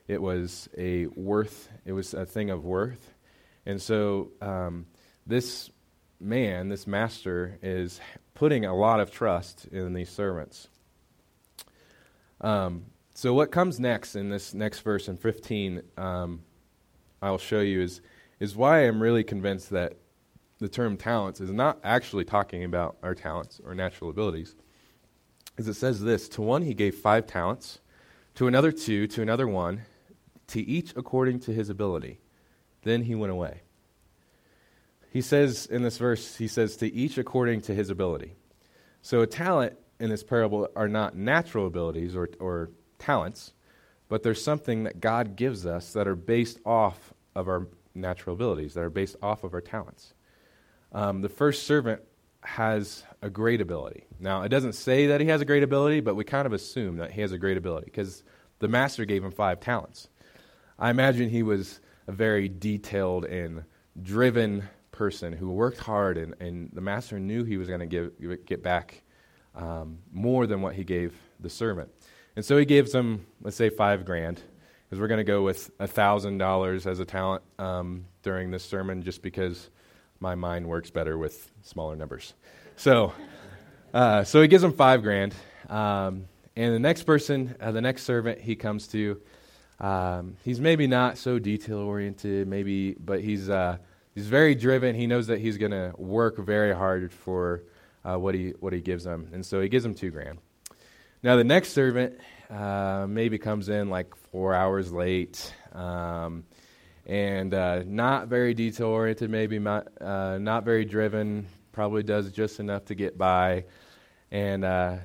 it 0.09 0.21
was 0.21 0.69
a 0.77 1.07
worth. 1.07 1.69
It 1.85 1.93
was 1.93 2.15
a 2.15 2.27
thing 2.27 2.51
of 2.51 2.65
worth, 2.65 3.15
and 3.65 3.81
so 3.81 4.33
um, 4.41 4.87
this 5.27 5.71
man, 6.19 6.69
this 6.69 6.87
master, 6.87 7.59
is 7.63 8.01
putting 8.35 8.65
a 8.65 8.75
lot 8.75 9.01
of 9.01 9.11
trust 9.11 9.67
in 9.67 9.93
these 9.93 10.11
servants. 10.11 10.69
Um, 12.41 12.87
so 13.15 13.33
what 13.33 13.51
comes 13.51 13.81
next 13.81 14.15
in 14.17 14.29
this 14.29 14.53
next 14.55 14.81
verse 14.81 15.09
in 15.09 15.17
15 15.17 15.83
um, 15.97 16.43
I'll 17.23 17.39
show 17.39 17.61
you 17.61 17.81
is, 17.81 18.03
is 18.41 18.55
why 18.55 18.81
I'm 18.81 19.03
really 19.03 19.25
convinced 19.25 19.71
that 19.71 19.97
the 20.59 20.69
term 20.69 20.97
talents 20.97 21.41
is 21.41 21.53
not 21.53 21.79
actually 21.85 22.25
talking 22.25 22.65
about 22.65 22.97
our 23.03 23.15
talents 23.15 23.61
or 23.65 23.75
natural 23.75 24.11
abilities. 24.11 24.55
As 25.59 25.69
it 25.69 25.75
says 25.75 26.01
this 26.01 26.29
To 26.31 26.43
one 26.43 26.63
he 26.63 26.75
gave 26.75 26.95
five 26.95 27.27
talents, 27.27 27.81
to 28.35 28.47
another 28.47 28.73
two, 28.73 29.07
to 29.09 29.23
another 29.23 29.47
one, 29.47 29.83
to 30.49 30.61
each 30.61 30.93
according 30.97 31.41
to 31.41 31.53
his 31.53 31.69
ability. 31.69 32.21
Then 32.83 33.03
he 33.03 33.15
went 33.15 33.33
away. 33.33 33.63
He 35.11 35.23
says 35.23 35.67
in 35.67 35.83
this 35.83 35.99
verse, 35.99 36.37
he 36.37 36.47
says, 36.47 36.77
to 36.77 36.93
each 36.93 37.17
according 37.19 37.63
to 37.63 37.75
his 37.75 37.91
ability. 37.91 38.35
So 39.03 39.23
a 39.23 39.27
talent 39.27 39.79
in 39.99 40.11
this 40.11 40.23
parable 40.23 40.69
are 40.77 40.89
not 40.89 41.17
natural 41.17 41.67
abilities 41.67 42.15
or, 42.15 42.29
or 42.39 42.71
talents, 42.99 43.53
but 44.09 44.23
there's 44.23 44.43
something 44.43 44.85
that 44.85 45.01
God 45.01 45.37
gives 45.37 45.65
us 45.65 45.93
that 45.95 46.07
are 46.07 46.15
based 46.15 46.61
off 46.67 47.15
of 47.35 47.49
our 47.49 47.67
natural 47.95 48.35
abilities, 48.35 48.75
that 48.75 48.83
are 48.83 48.91
based 48.91 49.17
off 49.23 49.43
of 49.43 49.55
our 49.55 49.61
talents. 49.61 50.13
Um, 50.97 51.21
the 51.21 51.29
first 51.29 51.67
servant 51.67 52.01
has 52.41 53.05
a 53.21 53.29
great 53.29 53.61
ability. 53.61 54.05
Now, 54.19 54.43
it 54.43 54.49
doesn't 54.49 54.73
say 54.73 55.09
that 55.09 55.21
he 55.21 55.27
has 55.27 55.43
a 55.43 55.45
great 55.45 55.63
ability, 55.63 56.01
but 56.01 56.15
we 56.15 56.25
kind 56.25 56.47
of 56.47 56.55
assume 56.55 56.97
that 56.97 57.13
he 57.13 57.21
has 57.21 57.33
a 57.33 57.39
great 57.39 57.59
ability 57.59 57.85
because 57.85 58.25
the 58.61 58.69
master 58.69 59.05
gave 59.05 59.23
him 59.23 59.31
five 59.31 59.61
talents. 59.61 60.09
I 60.79 60.89
imagine 60.89 61.29
he 61.29 61.43
was 61.43 61.81
a 62.07 62.13
very 62.13 62.49
detailed 62.49 63.27
and 63.27 63.65
driven 64.01 64.71
person 64.91 65.35
who 65.35 65.51
worked 65.51 65.81
hard, 65.81 66.17
and, 66.17 66.35
and 66.41 66.71
the 66.73 66.81
master 66.81 67.21
knew 67.21 67.45
he 67.45 67.59
was 67.59 67.69
going 67.69 67.87
to 67.87 68.39
get 68.47 68.63
back 68.63 69.03
um, 69.55 69.99
more 70.11 70.47
than 70.47 70.63
what 70.63 70.77
he 70.77 70.83
gave 70.83 71.15
the 71.41 71.51
servant. 71.51 71.91
And 72.37 72.45
so 72.45 72.57
he 72.57 72.65
gives 72.65 72.95
him, 72.95 73.27
let's 73.43 73.57
say, 73.59 73.69
five 73.69 74.07
grand, 74.07 74.41
because 74.89 74.99
we're 74.99 75.09
going 75.09 75.19
to 75.19 75.25
go 75.25 75.43
with 75.43 75.71
a 75.79 75.87
$1,000 75.89 76.87
as 76.87 77.01
a 77.01 77.05
talent 77.05 77.43
um, 77.59 78.07
during 78.23 78.51
this 78.51 78.65
sermon 78.65 79.03
just 79.03 79.21
because 79.21 79.69
my 80.21 80.35
mind 80.35 80.67
works 80.67 80.91
better 80.91 81.17
with 81.19 81.51
smaller 81.63 81.97
numbers. 81.97 82.35
So, 82.77 83.13
uh, 83.93 84.25
so 84.25 84.43
he 84.43 84.49
gives 84.49 84.63
them 84.63 84.73
five 84.73 85.03
grand. 85.03 85.35
Um, 85.69 86.27
and 86.55 86.75
the 86.75 86.79
next 86.79 87.03
person, 87.03 87.55
uh, 87.61 87.73
the 87.73 87.81
next 87.81 88.05
servant 88.05 88.41
he 88.41 88.57
comes 88.57 88.89
to, 88.89 89.21
um, 89.81 90.37
he's 90.45 90.61
maybe 90.61 90.87
not 90.87 91.19
so 91.19 91.39
detail 91.39 91.79
oriented, 91.79 92.49
maybe, 92.49 92.95
but 92.95 93.21
he's, 93.21 93.51
uh, 93.51 93.77
he's 94.15 94.27
very 94.27 94.55
driven. 94.55 94.95
He 94.95 95.07
knows 95.07 95.27
that 95.27 95.39
he's 95.39 95.59
going 95.59 95.73
to 95.73 95.93
work 95.99 96.39
very 96.39 96.75
hard 96.75 97.13
for 97.13 97.63
uh, 98.05 98.17
what, 98.17 98.35
he, 98.35 98.51
what 98.61 98.73
he 98.73 98.81
gives 98.81 99.05
them. 99.05 99.29
And 99.33 99.45
so 99.45 99.61
he 99.61 99.69
gives 99.69 99.83
them 99.83 99.95
two 99.95 100.11
grand. 100.11 100.39
Now, 101.23 101.37
the 101.37 101.45
next 101.45 101.71
servant 101.71 102.19
uh, 102.49 103.07
maybe 103.09 103.39
comes 103.39 103.69
in 103.69 103.91
like 103.91 104.15
four 104.31 104.55
hours 104.55 104.93
late 104.93 105.53
um, 105.73 106.45
and 107.07 107.55
uh, 107.55 107.83
not 107.87 108.27
very 108.27 108.53
detail 108.53 108.89
oriented, 108.89 109.31
maybe 109.31 109.59
not, 109.59 109.87
uh, 110.01 110.39
not 110.39 110.65
very 110.65 110.85
driven, 110.85 111.47
probably 111.73 112.03
does 112.03 112.33
just 112.33 112.59
enough 112.59 112.85
to 112.87 112.95
get 112.95 113.17
by. 113.17 113.65
And 114.33 114.65
uh, 114.65 114.97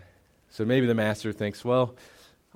so 0.50 0.65
maybe 0.65 0.88
the 0.88 0.96
master 0.96 1.31
thinks, 1.31 1.63
well, 1.63 1.96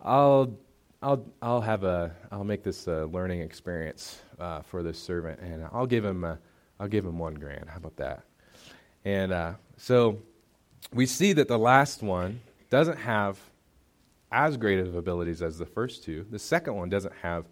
I'll, 0.03 0.57
I'll, 1.01 1.25
I'll, 1.41 1.61
have 1.61 1.83
a, 1.83 2.15
I'll 2.31 2.43
make 2.43 2.63
this 2.63 2.87
a 2.87 3.05
learning 3.05 3.41
experience 3.41 4.19
uh, 4.39 4.61
for 4.61 4.81
this 4.81 4.97
servant, 4.97 5.39
and 5.39 5.67
I'll 5.71 5.85
give 5.85 6.03
him, 6.03 6.23
a, 6.23 6.39
I'll 6.79 6.87
give 6.87 7.05
him 7.05 7.19
one 7.19 7.35
grand. 7.35 7.69
How 7.69 7.77
about 7.77 7.97
that? 7.97 8.23
And 9.03 9.31
uh, 9.31 9.53
so 9.77 10.23
we 10.91 11.05
see 11.05 11.33
that 11.33 11.47
the 11.47 11.59
last 11.59 12.01
one 12.01 12.41
doesn't 12.71 12.97
have 12.97 13.37
as 14.31 14.57
great 14.57 14.79
of 14.79 14.95
abilities 14.95 15.43
as 15.43 15.59
the 15.59 15.65
first 15.67 16.03
two. 16.03 16.25
The 16.31 16.39
second 16.39 16.75
one 16.75 16.89
doesn't 16.89 17.13
have 17.21 17.45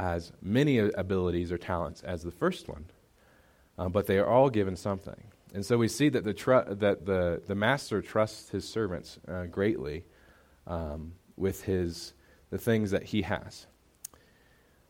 as 0.00 0.32
many 0.40 0.78
abilities 0.78 1.52
or 1.52 1.58
talents 1.58 2.02
as 2.02 2.22
the 2.22 2.30
first 2.30 2.68
one, 2.68 2.86
uh, 3.78 3.88
but 3.88 4.06
they 4.06 4.18
are 4.18 4.26
all 4.26 4.48
given 4.48 4.74
something. 4.74 5.22
And 5.52 5.64
so 5.64 5.76
we 5.76 5.88
see 5.88 6.08
that 6.08 6.24
the, 6.24 6.32
tr- 6.32 6.68
that 6.68 7.04
the, 7.04 7.42
the 7.46 7.54
master 7.54 8.00
trusts 8.00 8.50
his 8.50 8.66
servants 8.66 9.18
uh, 9.28 9.44
greatly 9.44 10.04
um, 10.66 11.12
with 11.36 11.64
his, 11.64 12.14
the 12.50 12.58
things 12.58 12.92
that 12.92 13.04
he 13.04 13.22
has. 13.22 13.66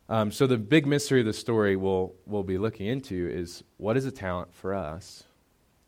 Um, 0.08 0.30
so 0.30 0.46
the 0.46 0.58
big 0.58 0.86
mystery 0.86 1.20
of 1.20 1.26
the 1.26 1.32
story 1.32 1.76
we'll, 1.76 2.14
we'll 2.26 2.42
be 2.42 2.58
looking 2.58 2.86
into 2.86 3.28
is 3.28 3.64
what 3.78 3.96
is 3.96 4.04
a 4.04 4.12
talent 4.12 4.54
for 4.54 4.74
us 4.74 5.24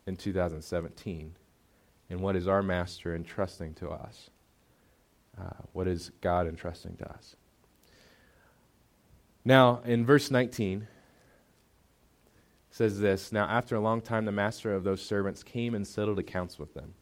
in 0.05 0.17
2017? 0.17 1.35
And 2.09 2.19
what 2.19 2.35
is 2.35 2.47
our 2.47 2.61
master 2.61 3.15
entrusting 3.15 3.73
to 3.75 3.89
us? 3.89 4.29
Uh, 5.39 5.63
what 5.71 5.87
is 5.87 6.11
God 6.21 6.47
entrusting 6.47 6.97
to 6.97 7.09
us? 7.09 7.35
Now, 9.45 9.81
in 9.85 10.05
verse 10.05 10.31
19, 10.31 10.87
says 12.73 12.99
this 12.99 13.31
Now, 13.31 13.45
after 13.45 13.75
a 13.75 13.79
long 13.79 14.01
time, 14.01 14.25
the 14.25 14.31
master 14.31 14.73
of 14.73 14.83
those 14.83 15.01
servants 15.01 15.43
came 15.43 15.75
and 15.75 15.85
settled 15.85 16.19
accounts 16.19 16.57
with 16.57 16.73
them. 16.73 16.93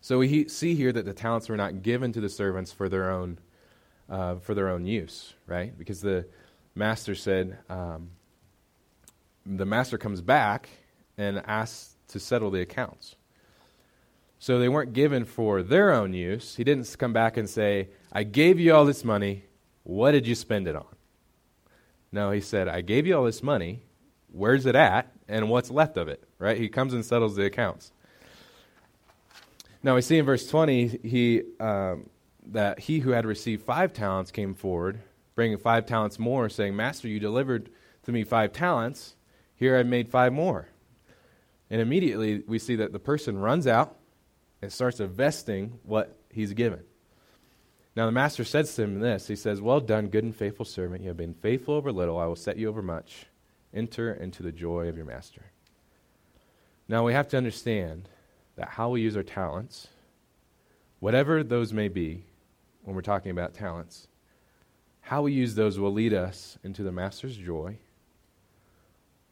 So 0.00 0.18
we 0.18 0.48
see 0.48 0.74
here 0.74 0.92
that 0.92 1.04
the 1.04 1.14
talents 1.14 1.48
were 1.48 1.56
not 1.56 1.82
given 1.82 2.12
to 2.12 2.20
the 2.20 2.28
servants 2.28 2.72
for 2.72 2.88
their 2.88 3.10
own, 3.10 3.38
uh, 4.08 4.36
for 4.36 4.54
their 4.54 4.68
own 4.68 4.86
use, 4.86 5.34
right? 5.46 5.76
Because 5.76 6.00
the 6.00 6.26
master 6.74 7.14
said, 7.14 7.58
um, 7.68 8.10
the 9.44 9.66
master 9.66 9.98
comes 9.98 10.20
back 10.20 10.68
and 11.16 11.42
asks 11.46 11.96
to 12.08 12.20
settle 12.20 12.50
the 12.50 12.60
accounts. 12.60 13.16
So 14.38 14.58
they 14.58 14.68
weren't 14.68 14.92
given 14.92 15.24
for 15.24 15.62
their 15.62 15.92
own 15.92 16.12
use. 16.12 16.56
He 16.56 16.62
didn't 16.62 16.94
come 16.98 17.12
back 17.12 17.36
and 17.36 17.48
say, 17.48 17.88
I 18.12 18.22
gave 18.22 18.60
you 18.60 18.74
all 18.74 18.84
this 18.84 19.02
money. 19.02 19.44
What 19.82 20.12
did 20.12 20.26
you 20.26 20.34
spend 20.34 20.68
it 20.68 20.76
on? 20.76 20.95
No, 22.12 22.30
he 22.30 22.40
said, 22.40 22.68
I 22.68 22.80
gave 22.80 23.06
you 23.06 23.16
all 23.16 23.24
this 23.24 23.42
money 23.42 23.82
where's 24.36 24.66
it 24.66 24.74
at 24.74 25.12
and 25.28 25.48
what's 25.48 25.70
left 25.70 25.96
of 25.96 26.08
it, 26.08 26.22
right? 26.38 26.58
He 26.58 26.68
comes 26.68 26.92
and 26.92 27.04
settles 27.04 27.36
the 27.36 27.44
accounts. 27.44 27.92
Now 29.82 29.94
we 29.94 30.02
see 30.02 30.18
in 30.18 30.24
verse 30.24 30.48
20 30.48 31.00
he, 31.02 31.42
um, 31.58 32.10
that 32.46 32.80
he 32.80 33.00
who 33.00 33.10
had 33.10 33.24
received 33.24 33.64
five 33.64 33.92
talents 33.92 34.30
came 34.30 34.54
forward, 34.54 35.00
bringing 35.34 35.58
five 35.58 35.86
talents 35.86 36.18
more, 36.18 36.48
saying, 36.48 36.76
Master, 36.76 37.08
you 37.08 37.18
delivered 37.18 37.70
to 38.04 38.12
me 38.12 38.24
five 38.24 38.52
talents. 38.52 39.16
Here 39.54 39.76
I've 39.76 39.86
made 39.86 40.08
five 40.08 40.32
more. 40.32 40.68
And 41.70 41.80
immediately 41.80 42.42
we 42.46 42.58
see 42.58 42.76
that 42.76 42.92
the 42.92 42.98
person 42.98 43.38
runs 43.38 43.66
out 43.66 43.96
and 44.62 44.72
starts 44.72 45.00
investing 45.00 45.78
what 45.82 46.16
he's 46.30 46.52
given. 46.52 46.80
Now 47.96 48.04
the 48.04 48.12
master 48.12 48.44
says 48.44 48.74
to 48.74 48.82
him 48.82 49.00
this 49.00 49.26
He 49.26 49.36
says, 49.36 49.60
Well 49.60 49.80
done, 49.80 50.08
good 50.08 50.24
and 50.24 50.36
faithful 50.36 50.66
servant. 50.66 51.02
You 51.02 51.08
have 51.08 51.16
been 51.16 51.34
faithful 51.34 51.74
over 51.74 51.90
little. 51.90 52.18
I 52.18 52.26
will 52.26 52.36
set 52.36 52.58
you 52.58 52.68
over 52.68 52.82
much. 52.82 53.26
Enter 53.74 54.12
into 54.12 54.42
the 54.42 54.52
joy 54.52 54.88
of 54.88 54.96
your 54.96 55.06
master. 55.06 55.42
Now 56.88 57.04
we 57.04 57.14
have 57.14 57.28
to 57.28 57.36
understand 57.36 58.08
that 58.56 58.68
how 58.68 58.90
we 58.90 59.00
use 59.00 59.16
our 59.16 59.22
talents, 59.22 59.88
whatever 61.00 61.42
those 61.42 61.72
may 61.72 61.88
be, 61.88 62.24
when 62.84 62.94
we're 62.94 63.02
talking 63.02 63.32
about 63.32 63.54
talents, 63.54 64.06
how 65.00 65.22
we 65.22 65.32
use 65.32 65.54
those 65.54 65.78
will 65.78 65.92
lead 65.92 66.14
us 66.14 66.58
into 66.62 66.82
the 66.82 66.92
master's 66.92 67.36
joy 67.36 67.76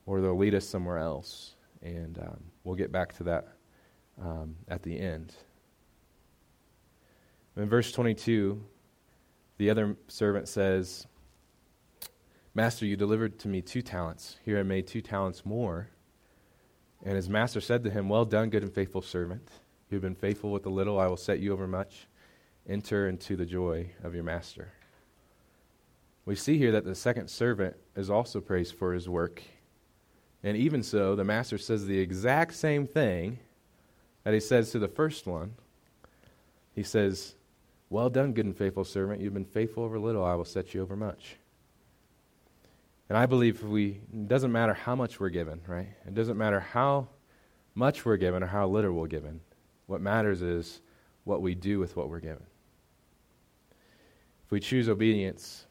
or 0.07 0.21
they'll 0.21 0.37
lead 0.37 0.55
us 0.55 0.67
somewhere 0.67 0.99
else. 0.99 1.55
And 1.83 2.19
um, 2.19 2.41
we'll 2.65 2.75
get 2.75 2.91
back 2.91 3.15
to 3.17 3.25
that 3.25 3.49
um, 4.21 4.57
at 4.69 4.83
the 4.83 4.99
end. 4.99 5.35
In 7.57 7.69
verse 7.69 7.93
22, 7.93 8.61
the 9.59 9.71
other 9.71 9.97
servant 10.09 10.49
says, 10.49 11.07
Master, 12.55 12.87
you 12.87 12.97
delivered 12.97 13.39
to 13.41 13.49
me 13.49 13.63
two 13.63 13.83
talents. 13.83 14.39
Here 14.45 14.59
I 14.59 14.63
made 14.63 14.87
two 14.87 15.01
talents 15.01 15.45
more. 15.45 15.89
And 17.05 17.17
his 17.17 17.29
master 17.29 17.61
said 17.61 17.85
to 17.85 17.91
him, 17.91 18.09
Well 18.09 18.25
done, 18.25 18.51
good 18.51 18.63
and 18.63 18.73
faithful 18.73 19.03
servant. 19.03 19.49
You 19.91 19.97
have 19.97 20.03
been 20.03 20.15
faithful 20.15 20.51
with 20.51 20.67
a 20.67 20.71
little, 20.71 20.99
I 20.99 21.07
will 21.07 21.17
set 21.17 21.41
you 21.41 21.53
over 21.53 21.69
much. 21.69 22.07
Enter 22.69 23.09
into 23.09 23.37
the 23.37 23.45
joy 23.45 23.91
of 24.03 24.15
your 24.15 24.25
master. 24.25 24.73
We 26.25 26.35
see 26.35 26.57
here 26.57 26.73
that 26.73 26.85
the 26.85 26.95
second 26.95 27.29
servant 27.29 27.77
is 27.95 28.09
also 28.09 28.41
praised 28.41 28.75
for 28.75 28.95
his 28.95 29.09
work. 29.09 29.43
And 30.43 30.57
even 30.57 30.83
so, 30.83 31.15
the 31.15 31.25
master 31.25 31.59
says 31.59 31.87
the 31.87 31.99
exact 31.99 32.55
same 32.55 32.87
thing 32.87 33.39
that 34.25 34.35
he 34.35 34.41
says 34.41 34.71
to 34.71 34.79
the 34.79 34.89
first 34.89 35.27
one. 35.27 35.55
He 36.75 36.83
says, 36.83 37.35
Well 37.95 38.11
done, 38.11 38.33
good 38.33 38.45
and 38.45 38.57
faithful 38.57 38.83
servant. 38.83 39.21
You've 39.21 39.35
been 39.35 39.45
faithful 39.45 39.85
over 39.85 40.01
little, 40.01 40.25
I 40.25 40.35
will 40.35 40.45
set 40.45 40.75
you 40.75 40.83
over 40.83 40.97
much. 40.97 41.37
And 43.09 43.17
I 43.17 43.25
believe 43.25 43.63
we, 43.63 44.01
it 44.13 44.27
doesn't 44.27 44.51
matter 44.51 44.75
how 44.75 44.97
much 44.97 45.21
we're 45.21 45.29
given, 45.29 45.61
right? 45.69 45.87
It 46.05 46.13
doesn't 46.13 46.37
matter 46.37 46.59
how 46.59 47.07
much 47.77 48.05
we're 48.05 48.17
given 48.17 48.43
or 48.43 48.49
how 48.49 48.67
little 48.67 48.95
we're 48.95 49.07
given. 49.07 49.41
What 49.87 50.01
matters 50.01 50.43
is 50.43 50.81
what 51.23 51.41
we 51.41 51.55
do 51.55 51.79
with 51.79 51.97
what 51.97 52.09
we're 52.09 52.19
given. 52.19 52.43
If 54.45 54.51
we 54.51 54.59
choose 54.59 54.89
obedience, 54.89 55.67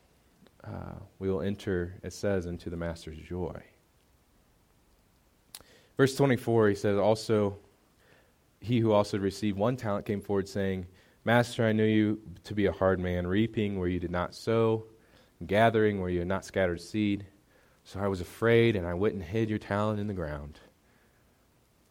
uh, 0.64 1.00
we 1.20 1.30
will 1.30 1.42
enter, 1.42 2.00
it 2.04 2.14
says, 2.14 2.46
into 2.46 2.70
the 2.70 2.78
Master's 2.78 3.18
joy. 3.18 3.62
Verse 5.98 6.16
24, 6.16 6.70
he 6.70 6.76
says, 6.76 6.98
Also, 6.98 7.58
he 8.62 8.80
who 8.80 8.94
also 8.94 9.18
received 9.18 9.58
one 9.58 9.76
talent 9.76 10.06
came 10.06 10.22
forward, 10.22 10.48
saying, 10.48 10.86
Master, 11.26 11.66
I 11.66 11.72
knew 11.72 11.86
you 11.86 12.20
to 12.44 12.54
be 12.54 12.66
a 12.66 12.72
hard 12.72 13.00
man, 13.00 13.26
reaping 13.26 13.80
where 13.80 13.88
you 13.88 14.00
did 14.00 14.12
not 14.12 14.36
sow 14.36 14.86
gathering 15.48 16.00
where 16.02 16.10
you 16.10 16.20
had 16.20 16.28
not 16.28 16.46
scattered 16.46 16.82
seed. 16.82 17.26
So 17.84 18.00
I 18.00 18.08
was 18.08 18.22
afraid, 18.22 18.76
and 18.76 18.88
I 18.88 18.94
went 18.94 19.14
and 19.14 19.24
hid 19.24 19.50
your 19.50 19.60
talent 19.60 20.00
in 20.00 20.08
the 20.08 20.14
ground. 20.14 20.60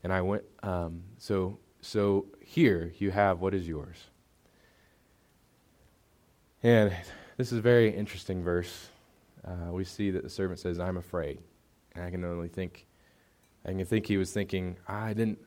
And 0.03 0.13
I 0.13 0.23
went, 0.23 0.43
um, 0.63 1.03
so, 1.19 1.59
so 1.81 2.27
here 2.41 2.93
you 2.99 3.11
have 3.11 3.41
what 3.41 3.55
is 3.55 3.69
yours. 3.69 3.99
And 6.63 6.93
this 7.37 7.53
is 7.53 7.59
a 7.59 7.63
very 7.63 7.95
interesting 7.95 8.43
verse. 8.43 8.89
Uh, 9.45 9.73
we 9.73 9.85
see 9.85 10.11
that 10.11 10.23
the 10.23 10.31
servant 10.31 10.61
says, 10.61 10.79
I'm 10.79 10.97
afraid. 10.97 11.41
And 11.95 12.05
I 12.05 12.11
can 12.11 12.25
only 12.25 12.49
think, 12.49 12.87
I 13.67 13.73
can 13.73 13.85
think 13.85 14.07
he 14.07 14.17
was 14.17 14.33
thinking, 14.33 14.77
I 14.89 15.13
didn't, 15.13 15.39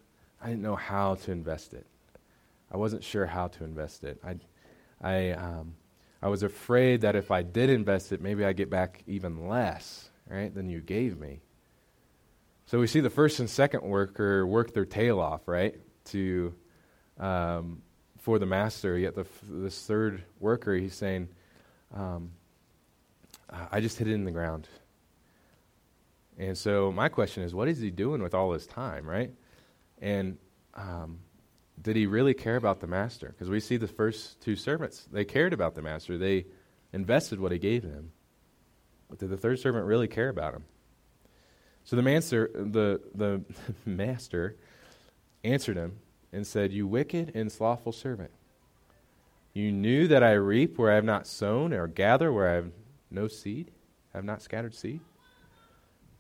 I 0.42 0.50
didn't 0.50 0.62
know 0.62 0.76
how 0.76 1.16
to 1.16 1.32
invest 1.32 1.74
it. 1.74 1.88
I 2.76 2.78
wasn't 2.78 3.06
sure 3.06 3.26
how 3.26 3.48
to 3.48 3.64
invest 3.64 4.04
it. 4.04 4.20
I, 4.22 4.36
I, 5.00 5.30
um, 5.32 5.76
I 6.22 6.28
was 6.28 6.44
afraid 6.44 7.00
that 7.02 7.16
if 7.16 7.32
I 7.32 7.42
did 7.42 7.70
invest 7.70 8.12
it, 8.12 8.20
maybe 8.20 8.44
I'd 8.44 8.58
get 8.58 8.70
back 8.70 9.02
even 9.08 9.48
less, 9.48 10.10
right, 10.28 10.54
than 10.54 10.70
you 10.70 10.82
gave 10.82 11.18
me. 11.18 11.40
So 12.66 12.78
we 12.78 12.88
see 12.88 13.00
the 13.00 13.10
first 13.10 13.40
and 13.40 13.50
second 13.50 13.82
worker 13.84 14.46
work 14.46 14.74
their 14.74 14.84
tail 14.84 15.22
off, 15.22 15.48
right, 15.48 15.80
to 16.08 16.54
um, 17.18 17.82
for 18.20 18.40
the 18.40 18.46
master. 18.46 18.98
Yet 18.98 19.16
the, 19.16 19.26
this 19.50 19.86
third 19.86 20.22
worker, 20.42 20.76
he's 20.76 20.96
saying, 20.96 21.30
um, 21.96 22.30
"I 23.72 23.80
just 23.80 23.98
hid 23.98 24.10
it 24.10 24.16
in 24.16 24.26
the 24.26 24.32
ground." 24.32 24.68
And 26.38 26.58
so 26.58 26.92
my 26.92 27.08
question 27.08 27.42
is, 27.44 27.56
what 27.56 27.70
is 27.70 27.80
he 27.80 27.90
doing 27.90 28.22
with 28.22 28.34
all 28.34 28.52
his 28.52 28.68
time, 28.68 29.08
right? 29.08 29.32
And 30.02 30.38
um, 30.74 31.20
did 31.86 31.96
he 31.96 32.08
really 32.08 32.34
care 32.34 32.56
about 32.56 32.80
the 32.80 32.88
master? 32.88 33.28
Because 33.28 33.48
we 33.48 33.60
see 33.60 33.78
the 33.78 33.88
first 33.88 34.42
two 34.42 34.56
servants, 34.56 35.08
they 35.12 35.24
cared 35.24 35.54
about 35.54 35.76
the 35.76 35.84
master. 35.84 36.18
They 36.18 36.48
invested 36.92 37.40
what 37.40 37.52
he 37.52 37.60
gave 37.60 37.84
them. 37.84 38.12
But 39.08 39.20
did 39.20 39.30
the 39.30 39.38
third 39.38 39.60
servant 39.60 39.86
really 39.86 40.08
care 40.08 40.30
about 40.30 40.56
him? 40.56 40.64
So 41.84 41.96
the, 41.96 42.02
master, 42.02 42.50
the, 42.56 43.02
the 43.14 43.44
master 43.86 44.56
answered 45.44 45.78
him 45.78 46.00
and 46.34 46.48
said, 46.48 46.74
You 46.74 46.88
wicked 46.88 47.34
and 47.36 47.52
slothful 47.52 47.92
servant. 47.92 48.32
You 49.54 49.72
knew 49.72 50.08
that 50.08 50.24
I 50.24 50.32
reap 50.32 50.80
where 50.80 50.92
I 50.92 50.96
have 50.96 51.06
not 51.06 51.28
sown, 51.28 51.72
or 51.72 51.86
gather 51.86 52.34
where 52.34 52.50
I 52.50 52.56
have 52.56 52.72
no 53.12 53.28
seed, 53.28 53.70
have 54.12 54.26
not 54.26 54.42
scattered 54.42 54.74
seed. 54.74 55.02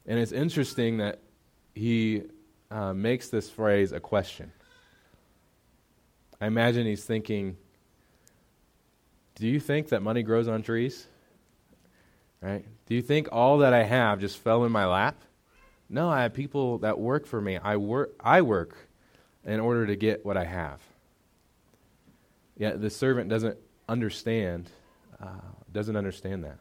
And 0.05 0.19
it's 0.19 0.31
interesting 0.31 0.97
that 0.97 1.21
he 1.73 2.21
uh, 2.69 2.93
makes 2.93 3.29
this 3.29 3.49
phrase 3.49 3.93
a 3.93 3.99
question. 3.99 4.51
I 6.45 6.47
imagine 6.47 6.85
he's 6.85 7.03
thinking, 7.03 7.57
Do 9.33 9.47
you 9.47 9.59
think 9.59 9.89
that 9.89 10.03
money 10.03 10.21
grows 10.21 10.47
on 10.47 10.61
trees? 10.61 11.07
Right? 12.39 12.63
Do 12.85 12.93
you 12.93 13.01
think 13.01 13.29
all 13.31 13.57
that 13.59 13.73
I 13.73 13.81
have 13.81 14.19
just 14.19 14.37
fell 14.37 14.63
in 14.63 14.71
my 14.71 14.85
lap? 14.85 15.19
No, 15.89 16.07
I 16.07 16.21
have 16.21 16.35
people 16.35 16.77
that 16.79 16.99
work 16.99 17.25
for 17.25 17.41
me. 17.41 17.57
I 17.57 17.77
work, 17.77 18.13
I 18.19 18.43
work 18.43 18.77
in 19.43 19.59
order 19.59 19.87
to 19.87 19.95
get 19.95 20.23
what 20.23 20.37
I 20.37 20.43
have. 20.43 20.83
Yet 22.55 22.79
the 22.79 22.91
servant 22.91 23.27
doesn't 23.27 23.57
understand, 23.89 24.69
uh, 25.19 25.49
doesn't 25.71 25.95
understand 25.95 26.43
that. 26.43 26.59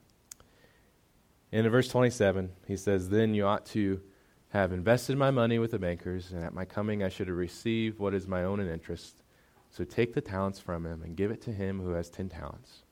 And 1.53 1.67
in 1.67 1.71
verse 1.71 1.89
27, 1.89 2.53
he 2.67 2.79
says, 2.79 3.11
Then 3.11 3.35
you 3.35 3.45
ought 3.45 3.67
to 3.67 4.01
have 4.49 4.73
invested 4.73 5.19
my 5.19 5.31
money 5.31 5.59
with 5.59 5.73
the 5.73 5.79
bankers, 5.79 6.33
and 6.33 6.43
at 6.43 6.55
my 6.55 6.65
coming 6.65 7.03
I 7.03 7.11
should 7.11 7.29
have 7.29 7.37
received 7.37 7.99
what 7.99 8.15
is 8.15 8.27
my 8.27 8.45
own 8.45 8.61
in 8.61 8.69
interest. 8.71 9.24
So 9.77 9.83
take 9.83 10.15
the 10.15 10.21
talents 10.21 10.61
from 10.61 10.87
him 10.87 11.03
and 11.03 11.17
give 11.17 11.33
it 11.33 11.43
to 11.43 11.53
him 11.53 11.81
who 11.81 11.91
has 11.91 12.09
ten 12.09 12.29
talents. 12.29 12.85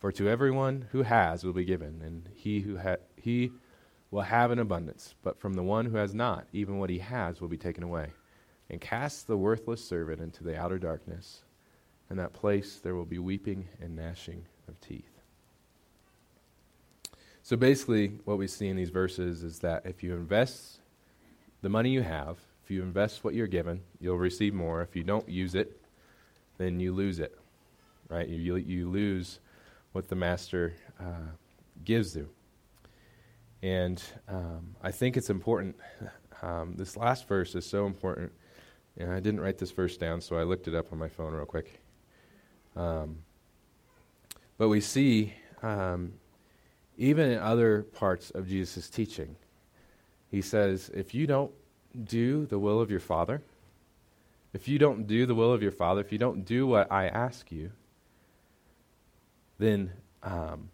For 0.00 0.10
to 0.10 0.28
everyone 0.28 0.86
who 0.90 1.02
has 1.02 1.44
will 1.44 1.52
be 1.52 1.64
given, 1.64 2.02
and 2.04 2.28
he 2.34 2.60
who 2.60 2.78
ha- 2.78 2.96
he 3.14 3.52
will 4.10 4.22
have 4.22 4.50
an 4.50 4.58
abundance, 4.58 5.14
but 5.22 5.38
from 5.38 5.54
the 5.54 5.62
one 5.62 5.86
who 5.86 5.96
has 5.98 6.16
not, 6.16 6.48
even 6.52 6.80
what 6.80 6.90
he 6.90 6.98
has 6.98 7.40
will 7.40 7.46
be 7.46 7.56
taken 7.56 7.84
away. 7.84 8.08
And 8.68 8.80
cast 8.80 9.28
the 9.28 9.36
worthless 9.36 9.86
servant 9.86 10.20
into 10.20 10.42
the 10.42 10.58
outer 10.58 10.80
darkness. 10.80 11.42
In 12.10 12.16
that 12.16 12.32
place 12.32 12.80
there 12.82 12.96
will 12.96 13.04
be 13.04 13.20
weeping 13.20 13.68
and 13.80 13.94
gnashing 13.94 14.46
of 14.66 14.80
teeth. 14.80 15.20
So 17.44 17.56
basically, 17.56 18.18
what 18.24 18.38
we 18.38 18.48
see 18.48 18.66
in 18.66 18.74
these 18.74 18.90
verses 18.90 19.44
is 19.44 19.60
that 19.60 19.86
if 19.86 20.02
you 20.02 20.12
invest 20.14 20.80
the 21.62 21.68
money 21.68 21.90
you 21.90 22.02
have, 22.02 22.38
if 22.64 22.70
you 22.72 22.82
invest 22.82 23.22
what 23.22 23.34
you're 23.34 23.46
given, 23.46 23.82
you'll 24.00 24.18
receive 24.18 24.54
more. 24.54 24.82
If 24.82 24.96
you 24.96 25.04
don't 25.04 25.28
use 25.28 25.54
it, 25.54 25.80
then 26.58 26.80
you 26.80 26.92
lose 26.92 27.18
it, 27.18 27.38
right? 28.08 28.28
You, 28.28 28.56
you 28.56 28.88
lose 28.88 29.40
what 29.92 30.08
the 30.08 30.14
master 30.14 30.74
uh, 31.00 31.30
gives 31.84 32.16
you. 32.16 32.28
And 33.62 34.02
um, 34.28 34.76
I 34.82 34.90
think 34.90 35.16
it's 35.16 35.30
important. 35.30 35.76
Um, 36.42 36.74
this 36.76 36.96
last 36.96 37.26
verse 37.26 37.54
is 37.54 37.64
so 37.64 37.86
important. 37.86 38.32
And 38.98 39.12
I 39.12 39.20
didn't 39.20 39.40
write 39.40 39.58
this 39.58 39.70
verse 39.70 39.96
down, 39.96 40.20
so 40.20 40.36
I 40.36 40.42
looked 40.42 40.68
it 40.68 40.74
up 40.74 40.92
on 40.92 40.98
my 40.98 41.08
phone 41.08 41.32
real 41.34 41.44
quick. 41.44 41.80
Um, 42.74 43.18
but 44.58 44.68
we 44.68 44.80
see, 44.80 45.34
um, 45.62 46.14
even 46.96 47.30
in 47.30 47.38
other 47.38 47.82
parts 47.82 48.30
of 48.30 48.48
Jesus' 48.48 48.88
teaching, 48.88 49.36
he 50.30 50.40
says, 50.40 50.90
if 50.94 51.14
you 51.14 51.26
don't 51.26 51.52
do 52.04 52.46
the 52.46 52.58
will 52.58 52.80
of 52.80 52.90
your 52.90 53.00
Father, 53.00 53.42
if 54.56 54.68
you 54.68 54.78
don't 54.78 55.06
do 55.06 55.26
the 55.26 55.34
will 55.34 55.52
of 55.52 55.62
your 55.62 55.70
Father, 55.70 56.00
if 56.00 56.10
you 56.12 56.16
don't 56.16 56.46
do 56.46 56.66
what 56.66 56.90
I 56.90 57.08
ask 57.08 57.52
you, 57.52 57.72
then 59.58 59.92
um, 60.22 60.70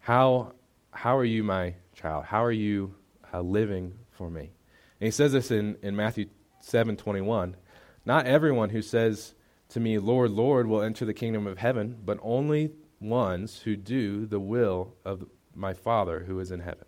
how, 0.00 0.54
how 0.90 1.16
are 1.16 1.24
you 1.24 1.44
my 1.44 1.74
child? 1.94 2.24
How 2.24 2.42
are 2.42 2.50
you 2.50 2.96
uh, 3.32 3.40
living 3.40 3.94
for 4.10 4.28
me? 4.28 4.50
And 5.00 5.06
he 5.06 5.12
says 5.12 5.30
this 5.30 5.52
in, 5.52 5.76
in 5.82 5.94
Matthew 5.94 6.30
7 6.62 6.96
21. 6.96 7.54
Not 8.04 8.26
everyone 8.26 8.70
who 8.70 8.82
says 8.82 9.34
to 9.68 9.78
me, 9.78 9.98
Lord, 9.98 10.32
Lord, 10.32 10.66
will 10.66 10.82
enter 10.82 11.04
the 11.04 11.14
kingdom 11.14 11.46
of 11.46 11.58
heaven, 11.58 11.98
but 12.04 12.18
only 12.22 12.72
ones 13.00 13.60
who 13.60 13.76
do 13.76 14.26
the 14.26 14.40
will 14.40 14.94
of 15.04 15.28
my 15.54 15.74
Father 15.74 16.24
who 16.26 16.40
is 16.40 16.50
in 16.50 16.58
heaven. 16.58 16.86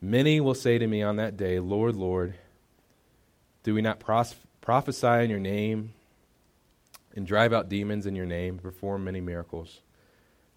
Many 0.00 0.40
will 0.40 0.54
say 0.54 0.78
to 0.78 0.86
me 0.86 1.02
on 1.02 1.16
that 1.16 1.36
day, 1.36 1.58
Lord, 1.58 1.96
Lord, 1.96 2.34
do 3.64 3.74
we 3.74 3.82
not 3.82 3.98
pros- 3.98 4.36
prophesy 4.66 5.22
in 5.22 5.30
your 5.30 5.38
name 5.38 5.94
and 7.14 7.24
drive 7.24 7.52
out 7.52 7.68
demons 7.68 8.04
in 8.04 8.16
your 8.16 8.26
name, 8.26 8.58
perform 8.58 9.04
many 9.04 9.20
miracles? 9.20 9.80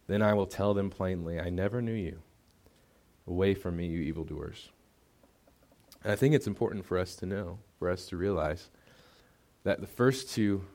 Then 0.08 0.24
I 0.24 0.34
will 0.34 0.48
tell 0.48 0.74
them 0.74 0.89
plainly, 0.89 1.39
I 1.39 1.52
never 1.52 1.80
knew 1.80 1.93
you. 1.93 2.19
Away 3.28 3.54
from 3.54 3.78
me, 3.78 3.86
you 3.86 4.00
evildoers. 4.00 4.69
And 6.04 6.12
I 6.12 6.15
think 6.15 6.34
it's 6.34 6.48
important 6.48 6.88
for 6.88 6.98
us 6.98 7.15
to 7.17 7.28
know, 7.28 7.60
for 7.78 7.88
us 7.88 8.08
to 8.08 8.17
realize 8.17 8.72
that 9.63 9.80
the 9.80 9.88
first 9.88 10.32
two 10.32 10.65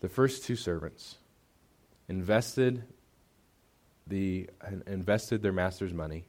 the 0.00 0.08
first 0.10 0.44
two 0.44 0.56
servants 0.56 1.16
invested 2.06 2.82
the 4.06 4.50
invested 4.86 5.40
their 5.40 5.52
master's 5.52 5.94
money 5.94 6.26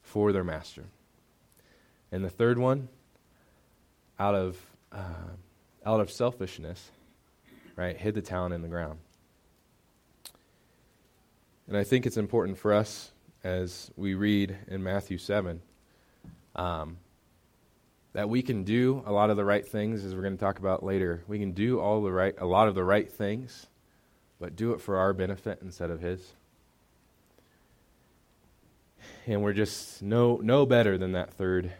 for 0.00 0.30
their 0.30 0.44
master. 0.44 0.84
And 2.12 2.24
the 2.24 2.30
third 2.30 2.56
one 2.56 2.88
out 4.16 4.36
of 4.36 4.56
uh, 4.94 5.00
out 5.84 6.00
of 6.00 6.10
selfishness, 6.10 6.90
right, 7.76 7.96
hid 7.96 8.14
the 8.14 8.22
talent 8.22 8.54
in 8.54 8.62
the 8.62 8.68
ground. 8.68 8.98
And 11.66 11.76
I 11.76 11.84
think 11.84 12.06
it's 12.06 12.16
important 12.16 12.58
for 12.58 12.72
us 12.72 13.10
as 13.42 13.90
we 13.96 14.14
read 14.14 14.56
in 14.68 14.82
Matthew 14.82 15.18
7 15.18 15.60
um, 16.56 16.98
that 18.12 18.28
we 18.28 18.42
can 18.42 18.64
do 18.64 19.02
a 19.06 19.12
lot 19.12 19.30
of 19.30 19.36
the 19.36 19.44
right 19.44 19.66
things, 19.66 20.04
as 20.04 20.14
we're 20.14 20.22
going 20.22 20.36
to 20.36 20.40
talk 20.40 20.58
about 20.58 20.84
later. 20.84 21.22
We 21.26 21.38
can 21.38 21.52
do 21.52 21.80
all 21.80 22.02
the 22.02 22.12
right, 22.12 22.34
a 22.38 22.46
lot 22.46 22.68
of 22.68 22.74
the 22.74 22.84
right 22.84 23.10
things, 23.10 23.66
but 24.38 24.56
do 24.56 24.72
it 24.72 24.80
for 24.80 24.98
our 24.98 25.12
benefit 25.12 25.58
instead 25.62 25.90
of 25.90 26.00
His. 26.00 26.32
And 29.26 29.42
we're 29.42 29.52
just 29.52 30.02
no, 30.02 30.36
no 30.42 30.64
better 30.64 30.96
than 30.96 31.12
that 31.12 31.32
third 31.32 31.72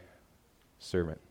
servant. 0.79 1.21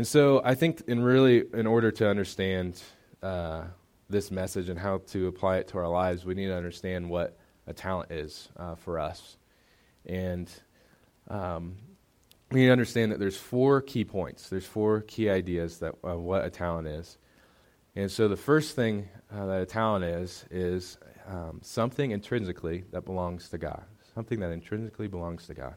And 0.00 0.06
so 0.06 0.40
I 0.42 0.54
think, 0.54 0.80
in 0.86 1.02
really, 1.02 1.44
in 1.52 1.66
order 1.66 1.90
to 1.90 2.08
understand 2.08 2.80
uh, 3.22 3.64
this 4.08 4.30
message 4.30 4.70
and 4.70 4.78
how 4.78 5.02
to 5.08 5.26
apply 5.26 5.58
it 5.58 5.68
to 5.68 5.76
our 5.76 5.88
lives, 5.88 6.24
we 6.24 6.32
need 6.32 6.46
to 6.46 6.56
understand 6.56 7.10
what 7.10 7.36
a 7.66 7.74
talent 7.74 8.10
is 8.10 8.48
uh, 8.56 8.76
for 8.76 8.98
us. 8.98 9.36
And 10.06 10.50
um, 11.28 11.76
we 12.50 12.60
need 12.60 12.66
to 12.68 12.72
understand 12.72 13.12
that 13.12 13.20
there's 13.20 13.36
four 13.36 13.82
key 13.82 14.06
points. 14.06 14.48
There's 14.48 14.64
four 14.64 15.02
key 15.02 15.28
ideas 15.28 15.80
that 15.80 15.94
uh, 16.02 16.16
what 16.16 16.46
a 16.46 16.50
talent 16.50 16.88
is. 16.88 17.18
And 17.94 18.10
so 18.10 18.26
the 18.26 18.38
first 18.38 18.74
thing 18.74 19.06
uh, 19.30 19.44
that 19.44 19.60
a 19.60 19.66
talent 19.66 20.06
is 20.06 20.46
is 20.50 20.96
um, 21.28 21.60
something 21.62 22.10
intrinsically 22.10 22.84
that 22.92 23.04
belongs 23.04 23.50
to 23.50 23.58
God. 23.58 23.82
Something 24.14 24.40
that 24.40 24.50
intrinsically 24.50 25.08
belongs 25.08 25.46
to 25.48 25.52
God. 25.52 25.74